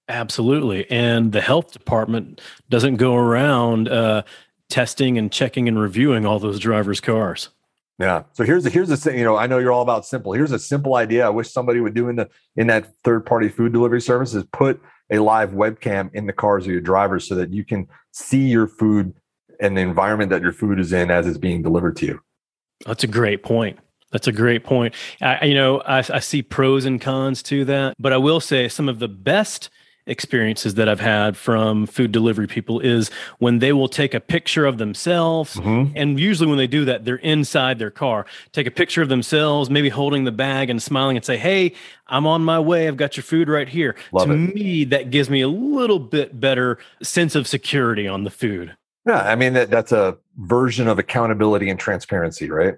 [0.09, 0.91] Absolutely.
[0.91, 4.22] And the health department doesn't go around uh,
[4.68, 7.49] testing and checking and reviewing all those drivers' cars.
[8.03, 8.24] Yeah.
[8.32, 9.16] So here's the here's the thing.
[9.16, 10.32] You know, I know you're all about simple.
[10.32, 11.24] Here's a simple idea.
[11.24, 14.42] I wish somebody would do in the in that third party food delivery service is
[14.53, 18.40] put a live webcam in the cars of your drivers so that you can see
[18.40, 19.14] your food
[19.61, 22.20] and the environment that your food is in as it's being delivered to you.
[22.84, 23.78] That's a great point.
[24.11, 24.94] That's a great point.
[25.20, 28.68] I, you know, I, I see pros and cons to that, but I will say
[28.68, 29.70] some of the best
[30.07, 34.66] experiences that I've had from food delivery people is when they will take a picture
[34.66, 35.55] of themselves.
[35.55, 35.92] Mm-hmm.
[35.96, 39.70] And usually, when they do that, they're inside their car, take a picture of themselves,
[39.70, 41.74] maybe holding the bag and smiling and say, Hey,
[42.07, 42.88] I'm on my way.
[42.88, 43.94] I've got your food right here.
[44.12, 44.55] Love to it.
[44.55, 48.76] me, that gives me a little bit better sense of security on the food.
[49.07, 49.22] Yeah.
[49.22, 52.74] I mean, that, that's a version of accountability and transparency, right?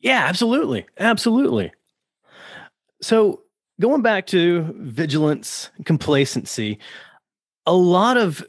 [0.00, 0.86] Yeah, absolutely.
[0.98, 1.72] Absolutely.
[3.00, 3.42] So,
[3.82, 6.78] going back to vigilance, complacency,
[7.66, 8.46] a lot of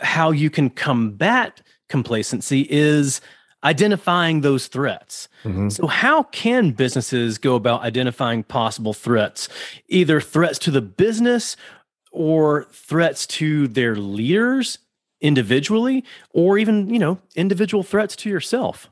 [0.00, 1.60] how you can combat
[1.90, 3.20] complacency is
[3.62, 5.28] identifying those threats.
[5.44, 5.68] Mm-hmm.
[5.68, 9.50] So, how can businesses go about identifying possible threats,
[9.88, 11.56] either threats to the business
[12.10, 14.78] or threats to their leaders
[15.20, 18.90] individually, or even, you know, individual threats to yourself?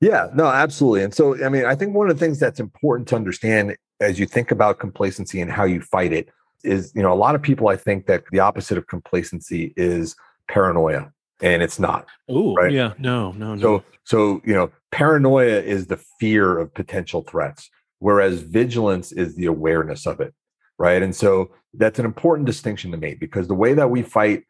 [0.00, 1.02] Yeah, no, absolutely.
[1.02, 4.18] And so, I mean, I think one of the things that's important to understand as
[4.18, 6.28] you think about complacency and how you fight it
[6.62, 10.16] is, you know, a lot of people, I think that the opposite of complacency is
[10.48, 12.06] paranoia and it's not.
[12.28, 12.72] Oh, right?
[12.72, 13.60] yeah, no, no, no.
[13.60, 19.46] So, so, you know, paranoia is the fear of potential threats, whereas vigilance is the
[19.46, 20.34] awareness of it.
[20.76, 21.02] Right.
[21.02, 24.42] And so that's an important distinction to make because the way that we fight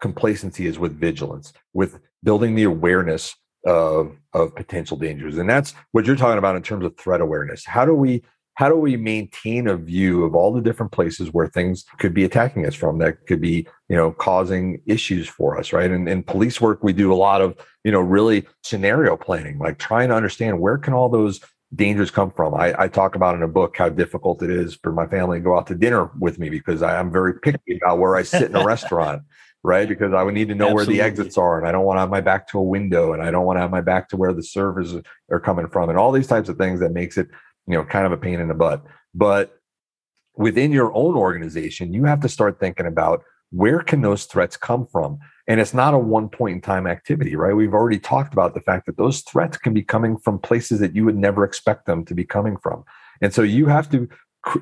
[0.00, 3.34] complacency is with vigilance, with building the awareness
[3.64, 7.64] of of potential dangers and that's what you're talking about in terms of threat awareness
[7.64, 8.22] how do we
[8.58, 12.24] how do we maintain a view of all the different places where things could be
[12.24, 16.24] attacking us from that could be you know causing issues for us right and in
[16.24, 20.14] police work we do a lot of you know really scenario planning like trying to
[20.14, 21.40] understand where can all those
[21.76, 24.90] dangers come from I, I talk about in a book how difficult it is for
[24.90, 28.00] my family to go out to dinner with me because I, i'm very picky about
[28.00, 29.22] where i sit in a restaurant
[29.64, 29.88] right?
[29.88, 30.98] Because I would need to know Absolutely.
[30.98, 33.12] where the exits are, and I don't want to have my back to a window,
[33.12, 34.94] and I don't want to have my back to where the servers
[35.30, 37.28] are coming from, and all these types of things that makes it,
[37.68, 38.82] you know, kind of a pain in the butt.
[39.14, 39.60] But
[40.36, 44.86] within your own organization, you have to start thinking about where can those threats come
[44.86, 47.54] from, and it's not a one point in time activity, right?
[47.54, 50.94] We've already talked about the fact that those threats can be coming from places that
[50.94, 52.84] you would never expect them to be coming from.
[53.20, 54.08] And so you have to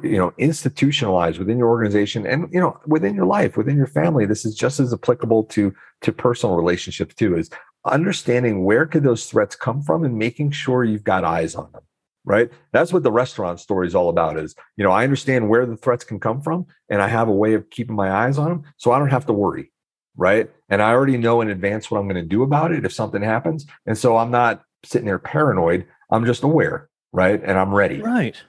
[0.02, 4.24] you know institutionalize within your organization and you know within your life within your family
[4.24, 7.50] this is just as applicable to to personal relationships too is
[7.84, 11.82] understanding where could those threats come from and making sure you've got eyes on them
[12.26, 15.64] right that's what the restaurant story is all about is you know i understand where
[15.64, 18.50] the threats can come from and i have a way of keeping my eyes on
[18.50, 19.72] them so i don't have to worry
[20.16, 22.92] right and i already know in advance what i'm going to do about it if
[22.92, 27.74] something happens and so i'm not sitting there paranoid i'm just aware right and i'm
[27.74, 28.42] ready right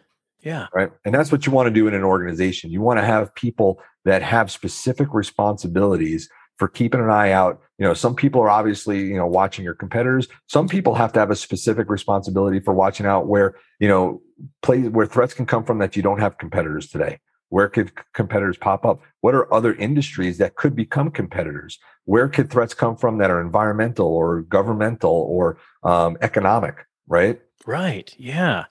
[0.47, 0.67] yeah.
[0.73, 0.89] Right.
[1.03, 2.71] And that's what you want to do in an organization.
[2.71, 7.61] You want to have people that have specific responsibilities for keeping an eye out.
[7.77, 10.27] You know, some people are obviously, you know, watching your competitors.
[10.47, 14.21] Some people have to have a specific responsibility for watching out where, you know,
[14.61, 17.19] play where threats can come from that you don't have competitors today.
[17.49, 18.99] Where could competitors pop up?
[19.21, 21.79] What are other industries that could become competitors?
[22.05, 26.75] Where could threats come from that are environmental or governmental or um, economic?
[27.07, 27.39] Right.
[27.65, 28.13] Right.
[28.17, 28.65] Yeah.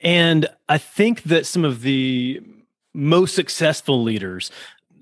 [0.00, 2.40] And I think that some of the
[2.94, 4.50] most successful leaders,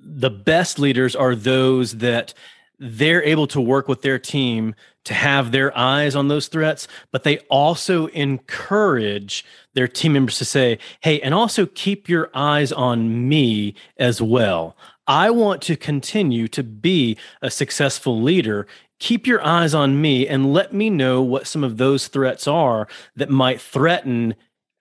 [0.03, 2.35] the best leaders are those that
[2.83, 4.75] they're able to work with their team
[5.05, 10.45] to have their eyes on those threats, but they also encourage their team members to
[10.45, 14.77] say, hey, and also keep your eyes on me as well.
[15.07, 18.67] I want to continue to be a successful leader
[19.03, 22.87] keep your eyes on me and let me know what some of those threats are
[23.17, 24.33] that might threaten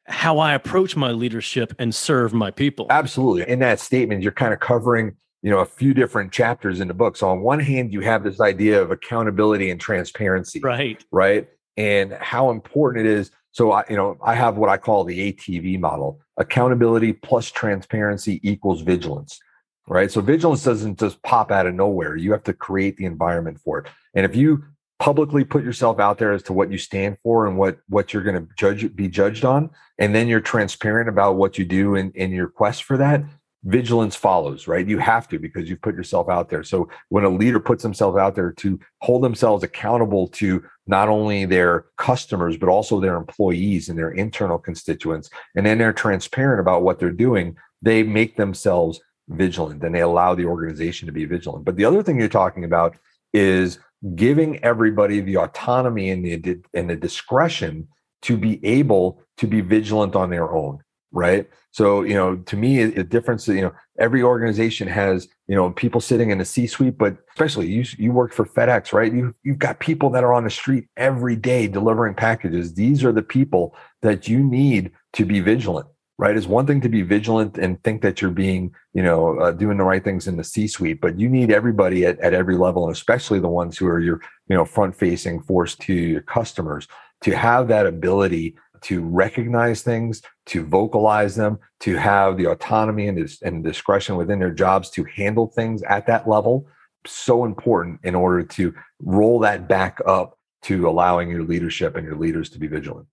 [0.05, 2.85] how I approach my leadership and serve my people.
[2.91, 3.49] Absolutely.
[3.51, 6.93] In that statement, you're kind of covering, you know, a few different chapters in the
[6.93, 7.17] book.
[7.17, 10.59] So on one hand, you have this idea of accountability and transparency.
[10.61, 11.03] Right.
[11.11, 11.47] Right.
[11.77, 13.31] And how important it is.
[13.51, 16.21] So I, you know, I have what I call the ATV model.
[16.37, 19.39] Accountability plus transparency equals vigilance
[19.87, 20.09] right?
[20.09, 22.15] So vigilance doesn't just pop out of nowhere.
[22.15, 23.87] You have to create the environment for it.
[24.13, 24.63] And if you
[24.99, 28.21] publicly put yourself out there as to what you stand for and what what you're
[28.23, 32.11] going to judge be judged on, and then you're transparent about what you do in,
[32.11, 33.23] in your quest for that,
[33.63, 34.87] vigilance follows, right?
[34.87, 36.63] You have to because you've put yourself out there.
[36.63, 41.45] So when a leader puts themselves out there to hold themselves accountable to not only
[41.45, 46.81] their customers, but also their employees and their internal constituents, and then they're transparent about
[46.81, 48.99] what they're doing, they make themselves
[49.29, 51.63] vigilant and they allow the organization to be vigilant.
[51.63, 52.97] But the other thing you're talking about
[53.33, 53.79] is
[54.15, 57.87] giving everybody the autonomy and the and the discretion
[58.23, 60.79] to be able to be vigilant on their own
[61.11, 61.49] right?
[61.71, 66.01] So you know to me the difference you know every organization has you know people
[66.01, 69.13] sitting in the c suite but especially you you work for fedex right?
[69.13, 72.73] You you've got people that are on the street every day delivering packages.
[72.73, 75.87] These are the people that you need to be vigilant
[76.21, 76.37] right?
[76.37, 79.77] It's one thing to be vigilant and think that you're being, you know, uh, doing
[79.77, 82.95] the right things in the C-suite, but you need everybody at, at every level, and
[82.95, 86.87] especially the ones who are your, you know, front-facing force to your customers
[87.21, 93.37] to have that ability to recognize things, to vocalize them, to have the autonomy and,
[93.43, 96.67] and discretion within their jobs to handle things at that level.
[97.05, 102.15] So important in order to roll that back up to allowing your leadership and your
[102.17, 103.07] leaders to be vigilant.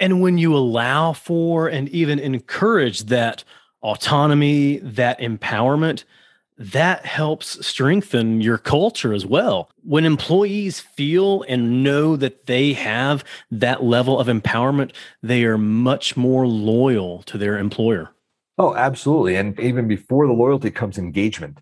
[0.00, 3.44] And when you allow for and even encourage that
[3.82, 6.04] autonomy, that empowerment,
[6.58, 9.70] that helps strengthen your culture as well.
[9.82, 14.92] When employees feel and know that they have that level of empowerment,
[15.22, 18.10] they are much more loyal to their employer.
[18.58, 19.36] Oh, absolutely.
[19.36, 21.58] And even before the loyalty comes engagement,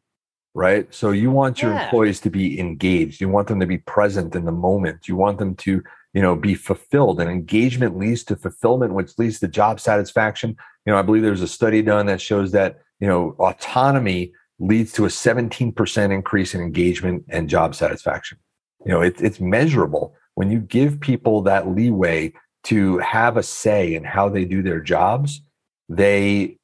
[0.54, 0.92] right?
[0.94, 1.84] So you want your yeah.
[1.84, 3.20] employees to be engaged.
[3.20, 5.06] You want them to be present in the moment.
[5.06, 5.82] You want them to
[6.14, 10.90] you know be fulfilled and engagement leads to fulfillment which leads to job satisfaction you
[10.90, 15.04] know i believe there's a study done that shows that you know autonomy leads to
[15.04, 18.38] a 17% increase in engagement and job satisfaction.
[18.84, 20.14] You know it, it's measurable.
[20.34, 22.32] When you give people that leeway
[22.64, 25.40] to have a say in how they do their jobs
[25.88, 26.58] they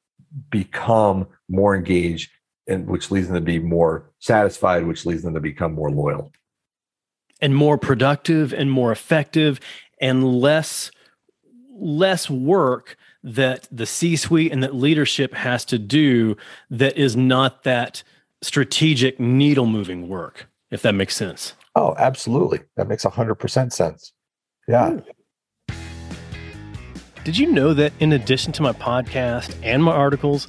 [0.51, 2.31] become more engaged
[2.67, 6.33] and which leads them to be more satisfied which leads them to become more loyal.
[7.41, 9.61] And more productive and more effective
[10.01, 10.91] and less
[11.75, 16.37] less work that the C-suite and that leadership has to do
[16.71, 18.03] that is not that
[18.41, 21.53] strategic needle moving work if that makes sense.
[21.77, 22.61] Oh, absolutely.
[22.77, 24.13] That makes 100% sense.
[24.67, 24.99] Yeah.
[27.25, 30.49] Did you know that in addition to my podcast and my articles,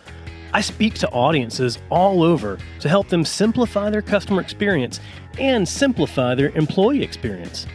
[0.53, 4.99] I speak to audiences all over to help them simplify their customer experience
[5.37, 7.67] and simplify their employee experience.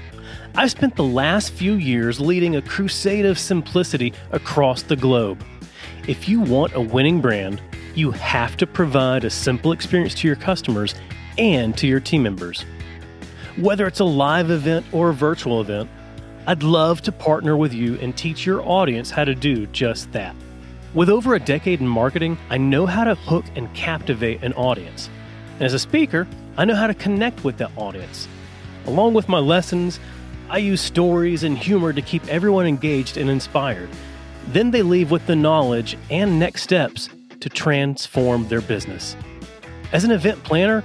[0.58, 5.44] I've spent the last few years leading a crusade of simplicity across the globe.
[6.08, 7.62] If you want a winning brand,
[7.94, 10.96] you have to provide a simple experience to your customers
[11.38, 12.64] and to your team members.
[13.56, 15.88] Whether it's a live event or a virtual event,
[16.48, 20.34] I'd love to partner with you and teach your audience how to do just that.
[20.92, 25.08] With over a decade in marketing, I know how to hook and captivate an audience.
[25.52, 28.26] And as a speaker, I know how to connect with that audience.
[28.86, 30.00] Along with my lessons,
[30.50, 33.90] I use stories and humor to keep everyone engaged and inspired.
[34.48, 39.14] Then they leave with the knowledge and next steps to transform their business.
[39.92, 40.82] As an event planner,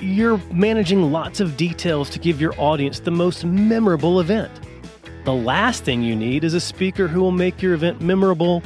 [0.00, 4.50] you're managing lots of details to give your audience the most memorable event.
[5.24, 8.64] The last thing you need is a speaker who will make your event memorable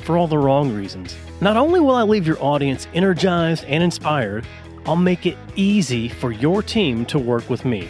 [0.00, 1.16] for all the wrong reasons.
[1.40, 4.44] Not only will I leave your audience energized and inspired,
[4.84, 7.88] I'll make it easy for your team to work with me.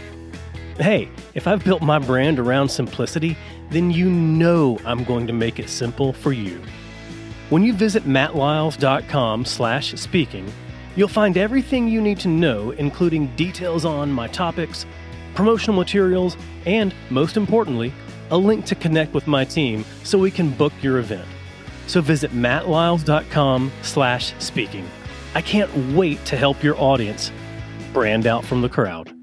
[0.79, 3.35] Hey, if I've built my brand around simplicity,
[3.71, 6.61] then you know I'm going to make it simple for you.
[7.49, 10.53] When you visit mattlyles.com slash speaking,
[10.95, 14.85] you'll find everything you need to know, including details on my topics,
[15.35, 17.91] promotional materials, and, most importantly,
[18.31, 21.27] a link to connect with my team so we can book your event.
[21.87, 24.87] So visit mattlyles.com slash speaking.
[25.35, 27.33] I can't wait to help your audience
[27.95, 29.16] brand out from the crowd.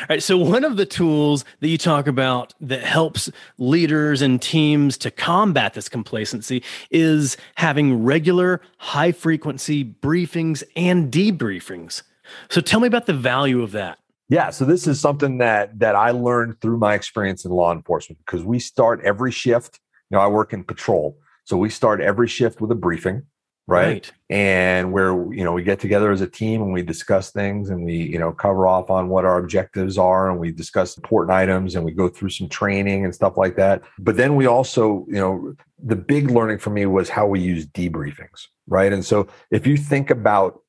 [0.00, 0.22] All right.
[0.22, 5.10] So, one of the tools that you talk about that helps leaders and teams to
[5.10, 12.02] combat this complacency is having regular, high frequency briefings and debriefings.
[12.48, 13.98] So, tell me about the value of that.
[14.30, 18.20] Yeah, so this is something that that I learned through my experience in law enforcement
[18.24, 19.80] because we start every shift.
[20.08, 23.24] You know, I work in patrol, so we start every shift with a briefing,
[23.70, 23.86] right?
[23.86, 24.12] right?
[24.30, 27.84] And where you know we get together as a team and we discuss things and
[27.84, 31.74] we you know cover off on what our objectives are and we discuss important items
[31.74, 33.82] and we go through some training and stuff like that.
[33.98, 37.66] But then we also you know the big learning for me was how we use
[37.66, 38.92] debriefings, right?
[38.92, 40.60] And so if you think about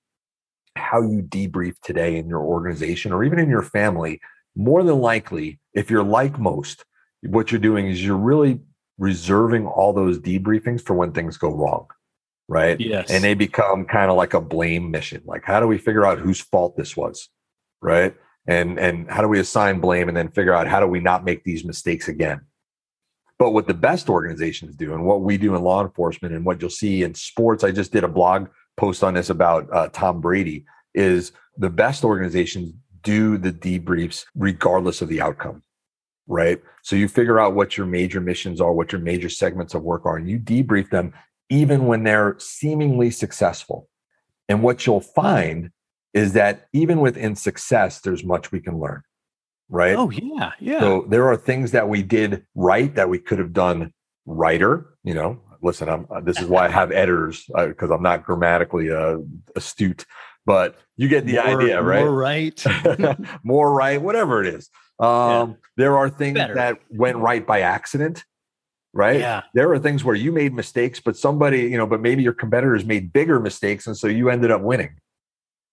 [0.76, 4.22] how you debrief today in your organization or even in your family,
[4.56, 6.86] more than likely, if you're like most,
[7.24, 8.60] what you're doing is you're really
[8.98, 11.88] reserving all those debriefings for when things go wrong.
[12.52, 12.78] Right.
[12.82, 13.10] Yes.
[13.10, 15.22] And they become kind of like a blame mission.
[15.26, 17.30] Like, how do we figure out whose fault this was?
[17.82, 18.14] Right.
[18.46, 21.24] And and how do we assign blame and then figure out how do we not
[21.24, 22.42] make these mistakes again?
[23.40, 26.60] But what the best organizations do and what we do in law enforcement and what
[26.60, 30.20] you'll see in sports, I just did a blog post on this about uh, Tom
[30.20, 35.64] Brady is the best organizations do the debriefs regardless of the outcome
[36.28, 39.82] right so you figure out what your major missions are what your major segments of
[39.82, 41.12] work are and you debrief them
[41.52, 43.88] even when they're seemingly successful
[44.50, 45.70] and what you'll find
[46.14, 49.04] is that even within success there's much we can learn
[49.72, 49.96] right?
[49.96, 50.80] Oh yeah, yeah.
[50.82, 53.94] So there are things that we did right that we could have done
[54.26, 54.94] righter.
[55.04, 58.92] You know, listen, I'm uh, this is why I have editors because I'm not grammatically
[58.92, 59.18] uh,
[59.56, 60.06] astute,
[60.46, 62.02] but you get the More- idea, right?
[62.04, 62.66] More right.
[63.44, 64.70] more right, whatever it is.
[65.00, 66.54] Um, There are things Better.
[66.56, 68.26] that went right by accident,
[68.94, 69.20] right?
[69.20, 69.42] Yeah.
[69.54, 72.86] There are things where you made mistakes, but somebody, you know, but maybe your competitors
[72.86, 75.00] made bigger mistakes, and so you ended up winning,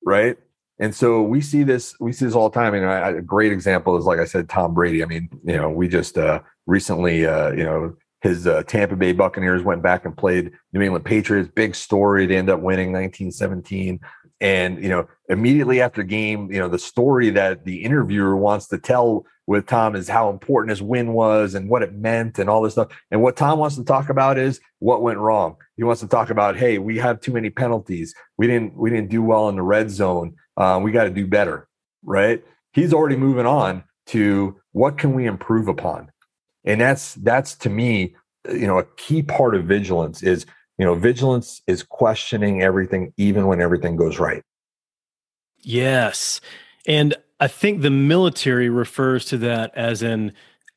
[0.05, 0.37] right?
[0.81, 2.75] And so we see this, we see this all the time.
[2.75, 5.03] And I, a great example is, like I said, Tom Brady.
[5.03, 9.13] I mean, you know, we just uh, recently, uh, you know, his uh, Tampa Bay
[9.13, 11.51] Buccaneers went back and played New England Patriots.
[11.55, 12.27] Big story.
[12.27, 14.01] They end up winning 1917.
[14.41, 18.79] And you know, immediately after game, you know, the story that the interviewer wants to
[18.79, 22.61] tell with Tom is how important his win was and what it meant and all
[22.61, 22.89] this stuff.
[23.11, 25.57] And what Tom wants to talk about is what went wrong.
[25.77, 28.15] He wants to talk about, hey, we have too many penalties.
[28.37, 30.37] We didn't we didn't do well in the red zone.
[30.57, 31.67] Uh, we got to do better,
[32.05, 32.45] right?
[32.73, 36.11] He's already moving on to what can we improve upon,
[36.65, 38.15] and that's that's to me,
[38.53, 40.45] you know, a key part of vigilance is
[40.79, 44.43] you know vigilance is questioning everything even when everything goes right.
[45.61, 46.41] Yes.
[46.87, 50.33] And I think the military refers to that as an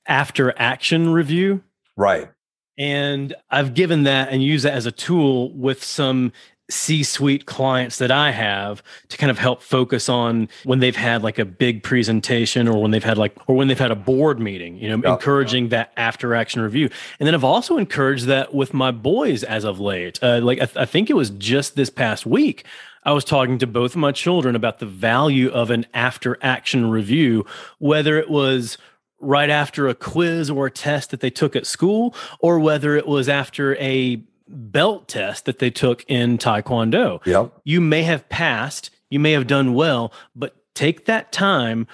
[0.08, 1.64] after action review.
[1.96, 2.30] Right.
[2.78, 6.32] And I've given that and use that as a tool with some
[6.72, 11.22] C suite clients that I have to kind of help focus on when they've had
[11.22, 14.40] like a big presentation or when they've had like, or when they've had a board
[14.40, 15.14] meeting, you know, Yeah.
[15.14, 16.90] encouraging that after action review.
[17.20, 20.18] And then I've also encouraged that with my boys as of late.
[20.24, 22.66] Uh, like, I, th- I think it was just this past week.
[23.04, 26.90] I was talking to both of my children about the value of an after action
[26.90, 27.46] review,
[27.80, 28.78] whether it was
[29.20, 33.08] right after a quiz or a test that they took at school, or whether it
[33.08, 37.26] was after a belt test that they took in Taekwondo.
[37.26, 37.54] Yep.
[37.64, 41.88] You may have passed, you may have done well, but take that time.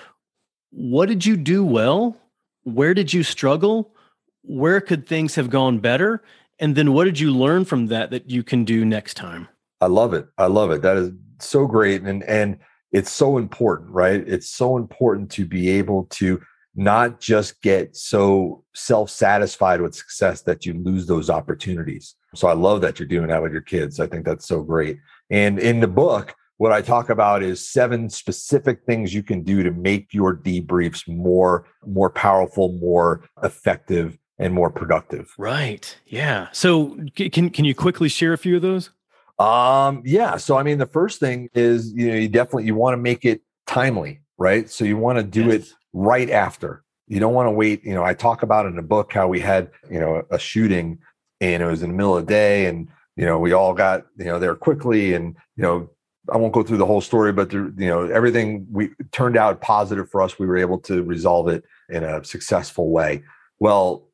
[0.72, 2.18] What did you do well?
[2.64, 3.94] Where did you struggle?
[4.42, 6.24] Where could things have gone better?
[6.60, 9.48] And then what did you learn from that that you can do next time?
[9.80, 10.28] I love it.
[10.38, 10.82] I love it.
[10.82, 12.02] That is so great.
[12.02, 12.58] And and
[12.92, 14.24] it's so important, right?
[14.28, 16.42] It's so important to be able to
[16.78, 22.16] not just get so self-satisfied with success that you lose those opportunities.
[22.36, 24.00] So I love that you're doing that with your kids.
[24.00, 25.00] I think that's so great.
[25.32, 29.64] And in the book, what I talk about is seven specific things you can do
[29.64, 35.34] to make your debriefs more more powerful, more effective, and more productive.
[35.38, 35.98] Right.
[36.06, 36.48] Yeah.
[36.52, 38.92] So can can you quickly share a few of those?
[39.40, 40.38] Um, yeah.
[40.38, 43.26] So I mean, the first thing is you know you definitely you want to make
[43.26, 44.70] it timely, right?
[44.70, 45.74] So you want to do it Yes.
[45.94, 46.84] Right after.
[47.08, 47.84] You don't want to wait.
[47.86, 51.00] You know, I talk about in the book how we had you know a shooting
[51.40, 54.06] and it was in the middle of the day, and you know we all got
[54.18, 55.90] you know there quickly, and you know
[56.32, 59.62] I won't go through the whole story, but there, you know everything we turned out
[59.62, 60.40] positive for us.
[60.40, 63.24] We were able to resolve it in a successful way.
[63.60, 64.10] Well,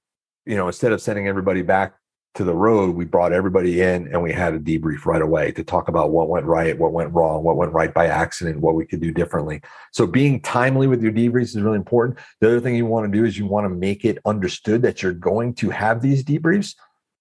[0.45, 1.95] you know, instead of sending everybody back
[2.35, 5.63] to the road, we brought everybody in and we had a debrief right away to
[5.63, 8.85] talk about what went right, what went wrong, what went right by accident, what we
[8.85, 9.61] could do differently.
[9.91, 12.17] So being timely with your debriefs is really important.
[12.41, 15.03] The other thing you want to do is you want to make it understood that
[15.03, 16.75] you're going to have these debriefs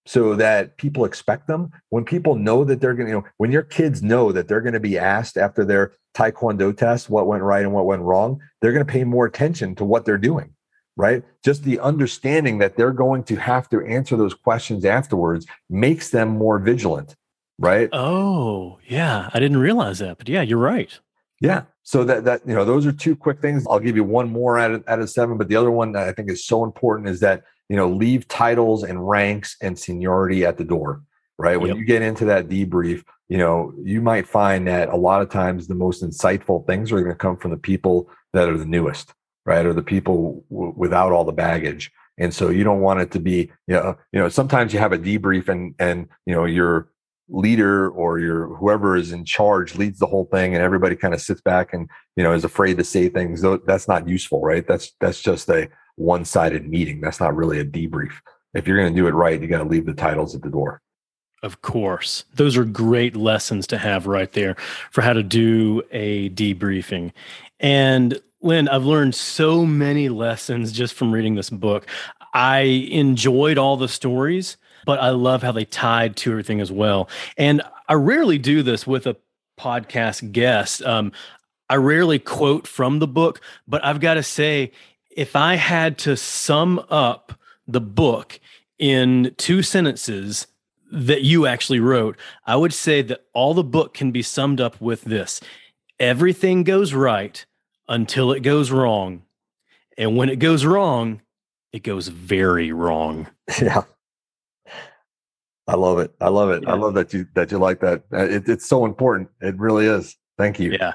[0.06, 1.70] so that people expect them.
[1.90, 4.62] When people know that they're going to, you know, when your kids know that they're
[4.62, 8.40] going to be asked after their taekwondo test what went right and what went wrong,
[8.60, 10.54] they're going to pay more attention to what they're doing
[10.96, 11.22] right?
[11.44, 16.28] Just the understanding that they're going to have to answer those questions afterwards makes them
[16.28, 17.16] more vigilant,
[17.58, 17.88] right?
[17.92, 19.30] Oh, yeah.
[19.32, 20.18] I didn't realize that.
[20.18, 20.98] But yeah, you're right.
[21.40, 21.62] Yeah.
[21.82, 23.66] So that that you know, those are two quick things.
[23.68, 26.06] I'll give you one more out of out of seven, but the other one that
[26.08, 30.46] I think is so important is that you know leave titles and ranks and seniority
[30.46, 31.02] at the door.
[31.38, 31.56] Right.
[31.56, 31.76] When Yep.
[31.78, 35.66] you get into that debrief, you know, you might find that a lot of times
[35.66, 39.12] the most insightful things are going to come from the people that are the newest,
[39.44, 39.64] right?
[39.66, 41.90] Or the people w- without all the baggage.
[42.18, 44.92] And so you don't want it to be, you know, you know, sometimes you have
[44.92, 46.88] a debrief and and you know your
[47.28, 51.20] leader or your whoever is in charge leads the whole thing and everybody kind of
[51.20, 54.92] sits back and you know is afraid to say things that's not useful right that's
[55.00, 58.12] that's just a one-sided meeting that's not really a debrief
[58.54, 60.50] if you're going to do it right you got to leave the titles at the
[60.50, 60.82] door
[61.42, 62.24] Of course.
[62.34, 64.54] Those are great lessons to have right there
[64.90, 67.12] for how to do a debriefing.
[67.58, 71.86] And Len, I've learned so many lessons just from reading this book.
[72.34, 77.08] I enjoyed all the stories, but I love how they tied to everything as well.
[77.36, 79.16] And I rarely do this with a
[79.58, 80.82] podcast guest.
[80.82, 81.12] Um,
[81.70, 84.72] I rarely quote from the book, but I've got to say,
[85.10, 87.38] if I had to sum up
[87.68, 88.40] the book
[88.78, 90.48] in two sentences
[90.90, 94.80] that you actually wrote, I would say that all the book can be summed up
[94.80, 95.40] with this
[96.00, 97.46] everything goes right
[97.92, 99.22] until it goes wrong,
[99.98, 101.20] And when it goes wrong,
[101.72, 103.28] it goes very wrong.
[103.60, 103.82] Yeah.
[105.68, 106.12] I love it.
[106.20, 106.64] I love it.
[106.64, 106.72] Yeah.
[106.72, 108.02] I love that you that you like that.
[108.12, 109.28] Uh, It, it's so important.
[109.40, 110.16] It really is.
[110.36, 110.72] Thank you.
[110.72, 110.94] Yeah.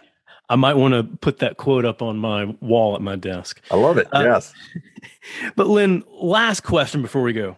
[0.49, 3.61] I might want to put that quote up on my wall at my desk.
[3.71, 4.07] I love it.
[4.13, 4.53] Uh, yes.
[5.55, 7.57] But Len, last question before we go.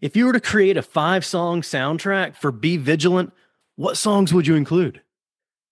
[0.00, 3.32] If you were to create a five song soundtrack for Be Vigilant,
[3.76, 5.00] what songs would you include?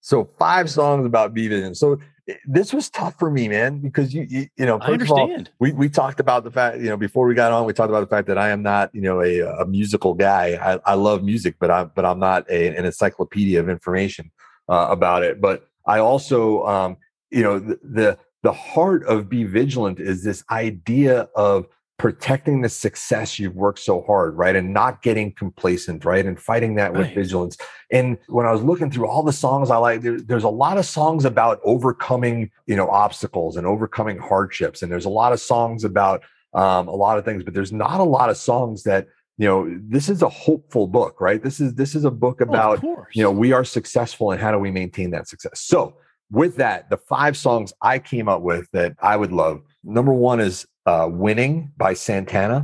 [0.00, 1.76] So five songs about Be Vigilant.
[1.76, 1.98] So
[2.46, 5.50] this was tough for me, man, because you you, you know I of all, understand.
[5.58, 8.00] we we talked about the fact you know before we got on we talked about
[8.00, 10.58] the fact that I am not you know a, a musical guy.
[10.60, 14.30] I, I love music, but I'm but I'm not a, an encyclopedia of information
[14.68, 15.40] uh, about it.
[15.40, 16.96] But I also um,
[17.30, 21.66] you know the, the the heart of be vigilant is this idea of
[22.00, 26.74] protecting the success you've worked so hard right and not getting complacent right and fighting
[26.76, 27.14] that with Right.
[27.14, 27.58] vigilance
[27.92, 30.78] and when i was looking through all the songs i like there, there's a lot
[30.78, 35.40] of songs about overcoming you know obstacles and overcoming hardships and there's a lot of
[35.40, 36.22] songs about
[36.54, 39.68] um, a lot of things but there's not a lot of songs that you know
[39.82, 43.14] this is a hopeful book right this is this is a book Oh, about course.
[43.14, 45.96] you know we are successful and how do we maintain that success so
[46.30, 50.40] with that the five songs i came up with that i would love number one
[50.40, 52.58] is uh, winning by santana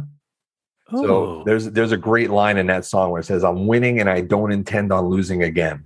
[0.90, 3.96] so Oh, there's there's a great line in that song where it says i'm winning
[4.00, 5.78] and i don't intend on losing again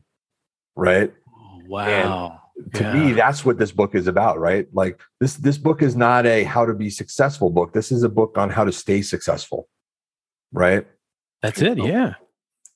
[0.89, 1.11] right
[1.69, 2.41] wow.
[2.75, 2.93] to Yeah.
[2.95, 6.45] me that's what this book is about right like this this book is not a
[6.45, 9.69] how to be successful book this is a book on how to stay successful
[10.53, 10.85] right
[11.43, 11.79] That's it.
[11.79, 12.15] So- Yeah.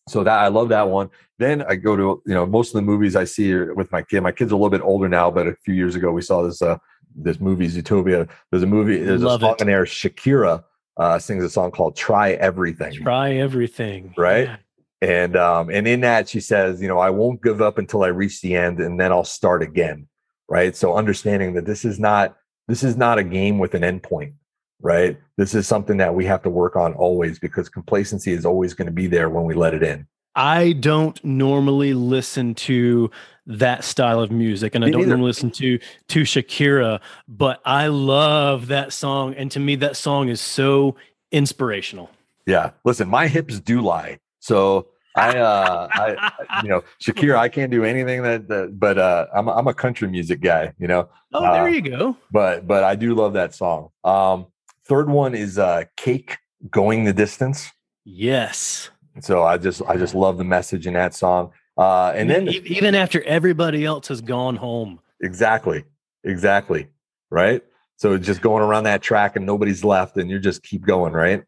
[0.08, 1.08] so that I love that one.
[1.42, 3.48] Then I go to you know most of the movies I see
[3.80, 4.20] with my kid.
[4.28, 6.60] My kid's a little bit older now, but a few years ago we saw this
[6.62, 6.78] uh
[7.14, 8.28] this movie Zootopia.
[8.50, 8.98] There's a movie.
[8.98, 9.60] There's Love a song it.
[9.62, 9.84] in there.
[9.84, 10.64] Shakira
[10.96, 14.14] uh, sings a song called "Try Everything," Try everything.
[14.16, 14.48] Right?
[14.48, 14.56] Yeah.
[15.02, 18.08] and um and in that she says, you know, I won't give up until I
[18.08, 20.08] reach the end, and then I'll start again.
[20.48, 20.76] Right.
[20.76, 22.36] So understanding that this is not
[22.68, 24.34] this is not a game with an endpoint.
[24.80, 25.18] Right.
[25.38, 28.86] This is something that we have to work on always because complacency is always going
[28.86, 30.06] to be there when we let it in.
[30.36, 33.10] I don't normally listen to
[33.46, 35.10] that style of music and I don't neither.
[35.10, 35.78] normally listen to
[36.08, 40.96] to Shakira, but I love that song and to me that song is so
[41.30, 42.10] inspirational.
[42.46, 42.70] Yeah.
[42.84, 44.18] Listen, my hips do lie.
[44.40, 46.32] So I uh I
[46.62, 50.08] you know, Shakira, I can't do anything that, that but uh I'm I'm a country
[50.08, 51.08] music guy, you know.
[51.32, 52.16] Oh, Uh, there you go.
[52.30, 53.90] But but I do love that song.
[54.04, 54.46] Um
[54.86, 56.38] third one is uh Cake
[56.70, 57.70] Going the Distance.
[58.04, 58.90] Yes.
[59.20, 61.52] So I just I just love the message in that song.
[61.76, 65.00] Uh and then even after everybody else has gone home.
[65.20, 65.84] exactly.
[66.24, 66.88] Exactly.
[67.30, 67.62] Right?
[67.96, 71.44] So just going around that track and nobody's left and you just keep going, right?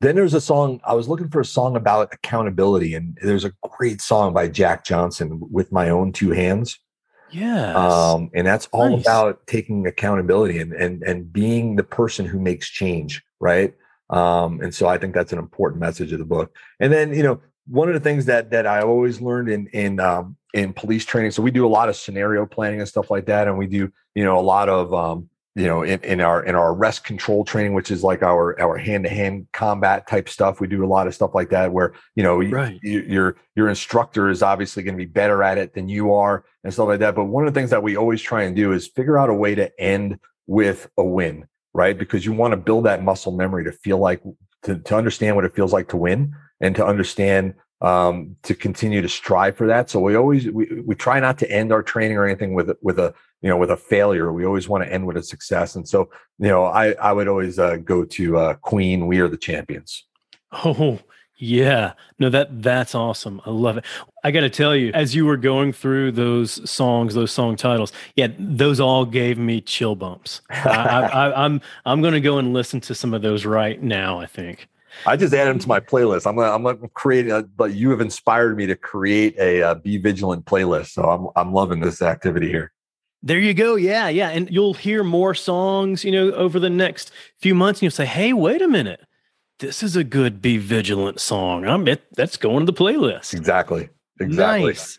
[0.00, 3.52] Then there's a song, I was looking for a song about accountability, and there's a
[3.78, 6.78] great song by Jack Johnson with my own two hands.
[7.30, 7.74] Yeah.
[7.74, 9.00] Um, and that's all Nice.
[9.06, 13.74] about taking accountability and and and being the person who makes change, right?
[14.10, 16.54] Um, and so I think that's an important message of the book.
[16.80, 19.98] And then, you know, one of the things that that I always learned in in
[20.00, 21.30] um, in police training.
[21.30, 23.90] So we do a lot of scenario planning and stuff like that, and we do
[24.14, 27.42] you know a lot of um, you know in, in our in our arrest control
[27.42, 30.60] training, which is like our our hand to hand combat type stuff.
[30.60, 32.78] We do a lot of stuff like that where you know you- Right.
[32.82, 36.44] you, your your instructor is obviously going to be better at it than you are
[36.64, 37.14] and stuff like that.
[37.14, 39.34] But one of the things that we always try and do is figure out a
[39.34, 41.98] way to end with a win, right?
[41.98, 44.22] Because you want to build that muscle memory to feel like
[44.62, 49.02] to, to understand what it feels like to win and to understand um, to continue
[49.02, 49.90] to strive for that.
[49.90, 52.98] So we always we, we try not to end our training or anything with with
[52.98, 53.12] a
[53.42, 54.32] you know with a failure.
[54.32, 55.76] We always want to end with a success.
[55.76, 56.08] And so
[56.38, 59.06] you know I I would always uh, go to uh, Queen.
[59.06, 60.04] We are the champions.
[60.64, 60.98] Oh,
[61.36, 61.92] yeah.
[62.18, 63.40] No, that that's awesome.
[63.44, 63.84] I love it.
[64.22, 67.92] I got to tell you, as you were going through those songs, those song titles,
[68.16, 70.40] yeah, those all gave me chill bumps.
[70.50, 73.82] I, I, I, I'm I'm going to go and listen to some of those right
[73.82, 74.20] now.
[74.20, 74.68] I think.
[75.06, 76.26] I just added them to my playlist.
[76.26, 77.28] I'm gonna, I'm gonna create.
[77.28, 80.88] A, but you have inspired me to create a uh, be vigilant playlist.
[80.88, 82.72] So I'm I'm loving this activity here.
[83.22, 83.74] There you go.
[83.74, 87.84] Yeah, yeah, and you'll hear more songs, you know, over the next few months, and
[87.84, 89.00] you'll say, "Hey, wait a minute,
[89.58, 91.64] this is a good Be Vigilant song.
[91.64, 92.02] I'm it.
[92.16, 93.88] That's going to the playlist." Exactly.
[94.20, 94.72] Exactly.
[94.72, 94.98] Nice.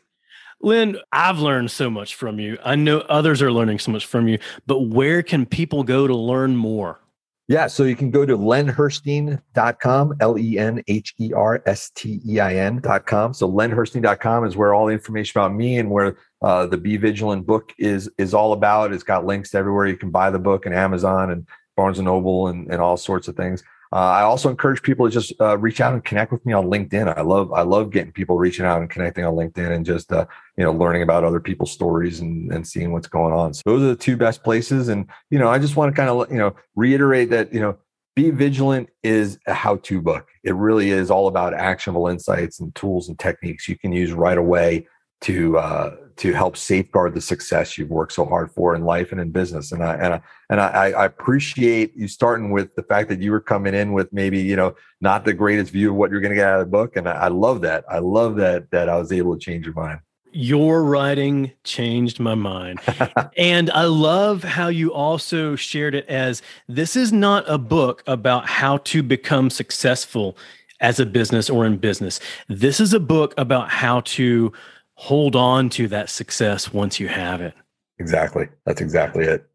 [0.62, 2.58] Len, I've learned so much from you.
[2.64, 6.16] I know others are learning so much from you, but where can people go to
[6.16, 7.00] learn more?
[7.48, 7.68] Yeah.
[7.68, 12.40] So you can go to lenherstein.com, L E N H E R S T E
[12.40, 13.34] I N.com.
[13.36, 17.46] So lenherstein.com is where all the information about me and where uh, the Be Vigilant
[17.46, 18.94] book is is all about.
[18.94, 21.46] It's got links to everywhere you can buy the book and Amazon and
[21.78, 23.64] Barnes and Noble and, and all sorts of things.
[23.94, 26.66] Uh, I also encourage people to just uh, reach out and connect with me on
[26.66, 27.18] LinkedIn.
[27.18, 30.26] I love I love getting people reaching out and connecting on LinkedIn and just uh,
[30.58, 33.54] you know learning about other people's stories and, and seeing what's going on.
[33.54, 34.90] So those are the two best places.
[34.90, 37.78] And you know I just want to kind of you know reiterate that you know
[38.16, 40.28] be vigilant is a how-to book.
[40.44, 44.38] It really is all about actionable insights and tools and techniques you can use right
[44.38, 44.88] away
[45.22, 49.20] to uh, to help safeguard the success you've worked so hard for in life and
[49.20, 49.72] in business.
[49.72, 53.32] And I and I and I, I, appreciate you starting with the fact that you
[53.32, 56.32] were coming in with maybe you know not the greatest view of what you're going
[56.32, 56.96] to get out of the book.
[56.96, 57.84] And I, I love that.
[57.90, 60.00] I love that that I was able to change your mind.
[60.32, 62.80] Your writing changed my mind.
[63.38, 68.48] and I love how you also shared it as this is not a book about
[68.48, 70.38] how to become successful
[70.82, 72.20] as a business or in business.
[72.50, 74.52] This is a book about how to
[74.96, 77.54] hold on to that success once you have it.
[78.00, 78.48] Exactly.
[78.66, 79.48] That's exactly it.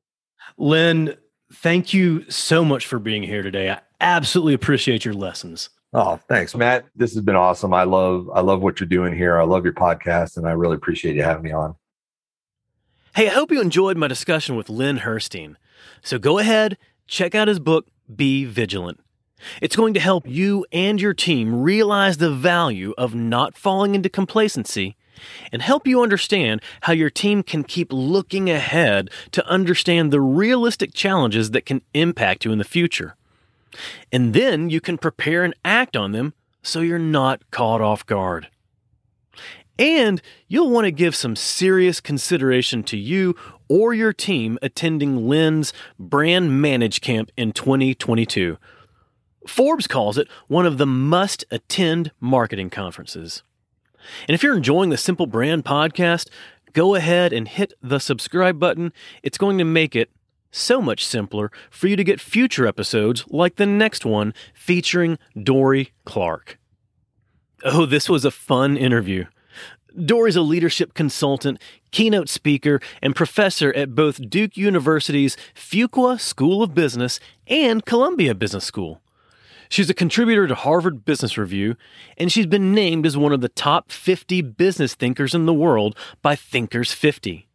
[0.56, 1.16] Len,
[1.52, 3.70] thank you so much for being here today.
[3.70, 5.70] I absolutely appreciate your lessons.
[5.92, 6.86] Oh, thanks, Matt.
[6.94, 7.74] This has been awesome.
[7.74, 9.38] I love I love what you're doing here.
[9.38, 11.74] I love your podcast and I really appreciate you having me on.
[13.16, 15.56] Hey, I hope you enjoyed my discussion with Len Herstein.
[16.00, 16.78] So go ahead,
[17.08, 19.00] check out his book Be Vigilant.
[19.60, 24.08] It's going to help you and your team realize the value of not falling into
[24.08, 24.96] complacency
[25.52, 30.94] and help you understand how your team can keep looking ahead to understand the realistic
[30.94, 33.16] challenges that can impact you in the future.
[34.12, 38.48] And then you can prepare and act on them so you're not caught off guard.
[39.78, 43.34] And you'll want to give some serious consideration to you
[43.66, 48.58] or your team attending Len's Brand ManageCamp in 2022.
[49.46, 53.42] Forbes calls it one of the must attend marketing conferences.
[54.28, 56.28] And if you're enjoying the Simple Brand podcast,
[56.72, 58.92] go ahead and hit the subscribe button.
[59.22, 60.10] It's going to make it
[60.50, 65.92] so much simpler for you to get future episodes like the next one featuring Dorie
[66.04, 66.58] Clark.
[67.64, 69.26] Oh, this was a fun interview.
[70.04, 76.74] Dorie's a leadership consultant, keynote speaker, and professor at both Duke University's Fuqua School of
[76.74, 79.00] Business and Columbia Business School.
[79.70, 81.76] She's a contributor to Harvard Business Review,
[82.18, 85.96] and she's been named as one of the top 50 business thinkers in the world
[86.22, 87.46] by Thinkers 50.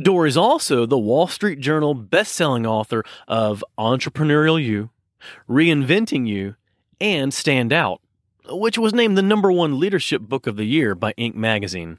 [0.00, 4.90] Dorie is also the Wall Street Journal best-selling author of Entrepreneurial You,
[5.48, 6.54] Reinventing You,
[7.00, 8.00] and Stand Out,
[8.48, 11.34] which was named the number one leadership book of the year by Inc.
[11.34, 11.98] magazine.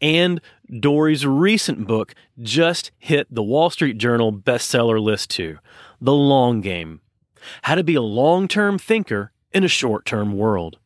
[0.00, 5.58] And Dorie's recent book just hit the Wall Street Journal bestseller list too,
[6.00, 7.00] The Long Game
[7.62, 10.78] how to be a long term thinker in a short term world.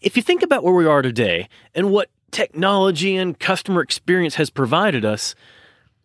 [0.00, 4.50] If you think about where we are today and what technology and customer experience has
[4.50, 5.34] provided us,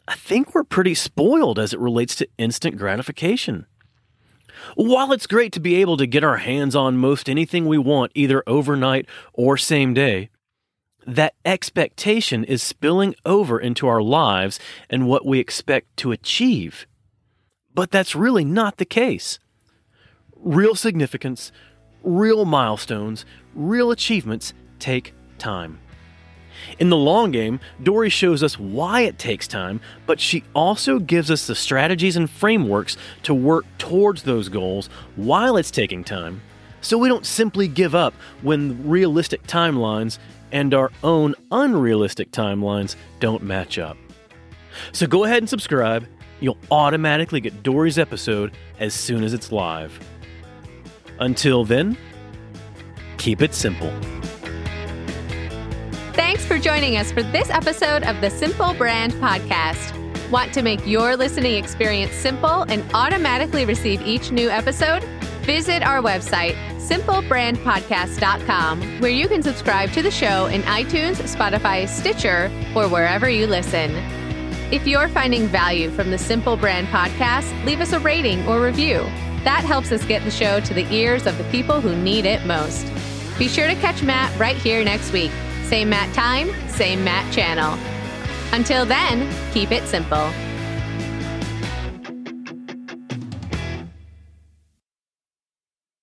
[0.08, 3.66] I think we're pretty spoiled as it relates to instant gratification.
[4.76, 8.12] While it's great to be able to get our hands on most anything we want
[8.16, 10.30] either overnight or same day,
[11.06, 16.86] that expectation is spilling over into our lives and what we expect to achieve.
[17.78, 19.38] But that's really not the case.
[20.36, 21.52] Real significance,
[22.02, 23.24] real milestones,
[23.54, 25.78] real achievements take time.
[26.80, 31.30] In the long game, Dorie shows us why it takes time, but she also gives
[31.30, 36.42] us the strategies and frameworks to work towards those goals while it's taking time,
[36.82, 40.18] so we don't simply give up when realistic timelines
[40.52, 43.98] and our own unrealistic timelines don't match up.
[44.94, 46.08] So go ahead and subscribe
[46.40, 50.00] you'll automatically get Dorie's episode as soon as it's live.
[51.20, 51.98] Until then,
[53.18, 53.92] keep it simple.
[56.14, 59.94] Thanks for joining us for this episode of the Simple Brand Podcast.
[60.30, 65.04] Want to make your listening experience simple and automatically receive each new episode?
[65.44, 72.52] Visit our website, simplebrandpodcast.com, where you can subscribe to the show in iTunes, Spotify, Stitcher,
[72.76, 73.92] or wherever you listen.
[74.70, 78.98] If you're finding value from the Simple Brand podcast, leave us a rating or review.
[79.46, 82.46] That helps us get the show to the ears of the people who need it
[82.46, 82.86] most.
[83.40, 85.32] Be sure to catch Matt right here next week.
[85.64, 87.80] Same Matt time, same Matt channel.
[88.52, 90.30] Until then, keep it simple.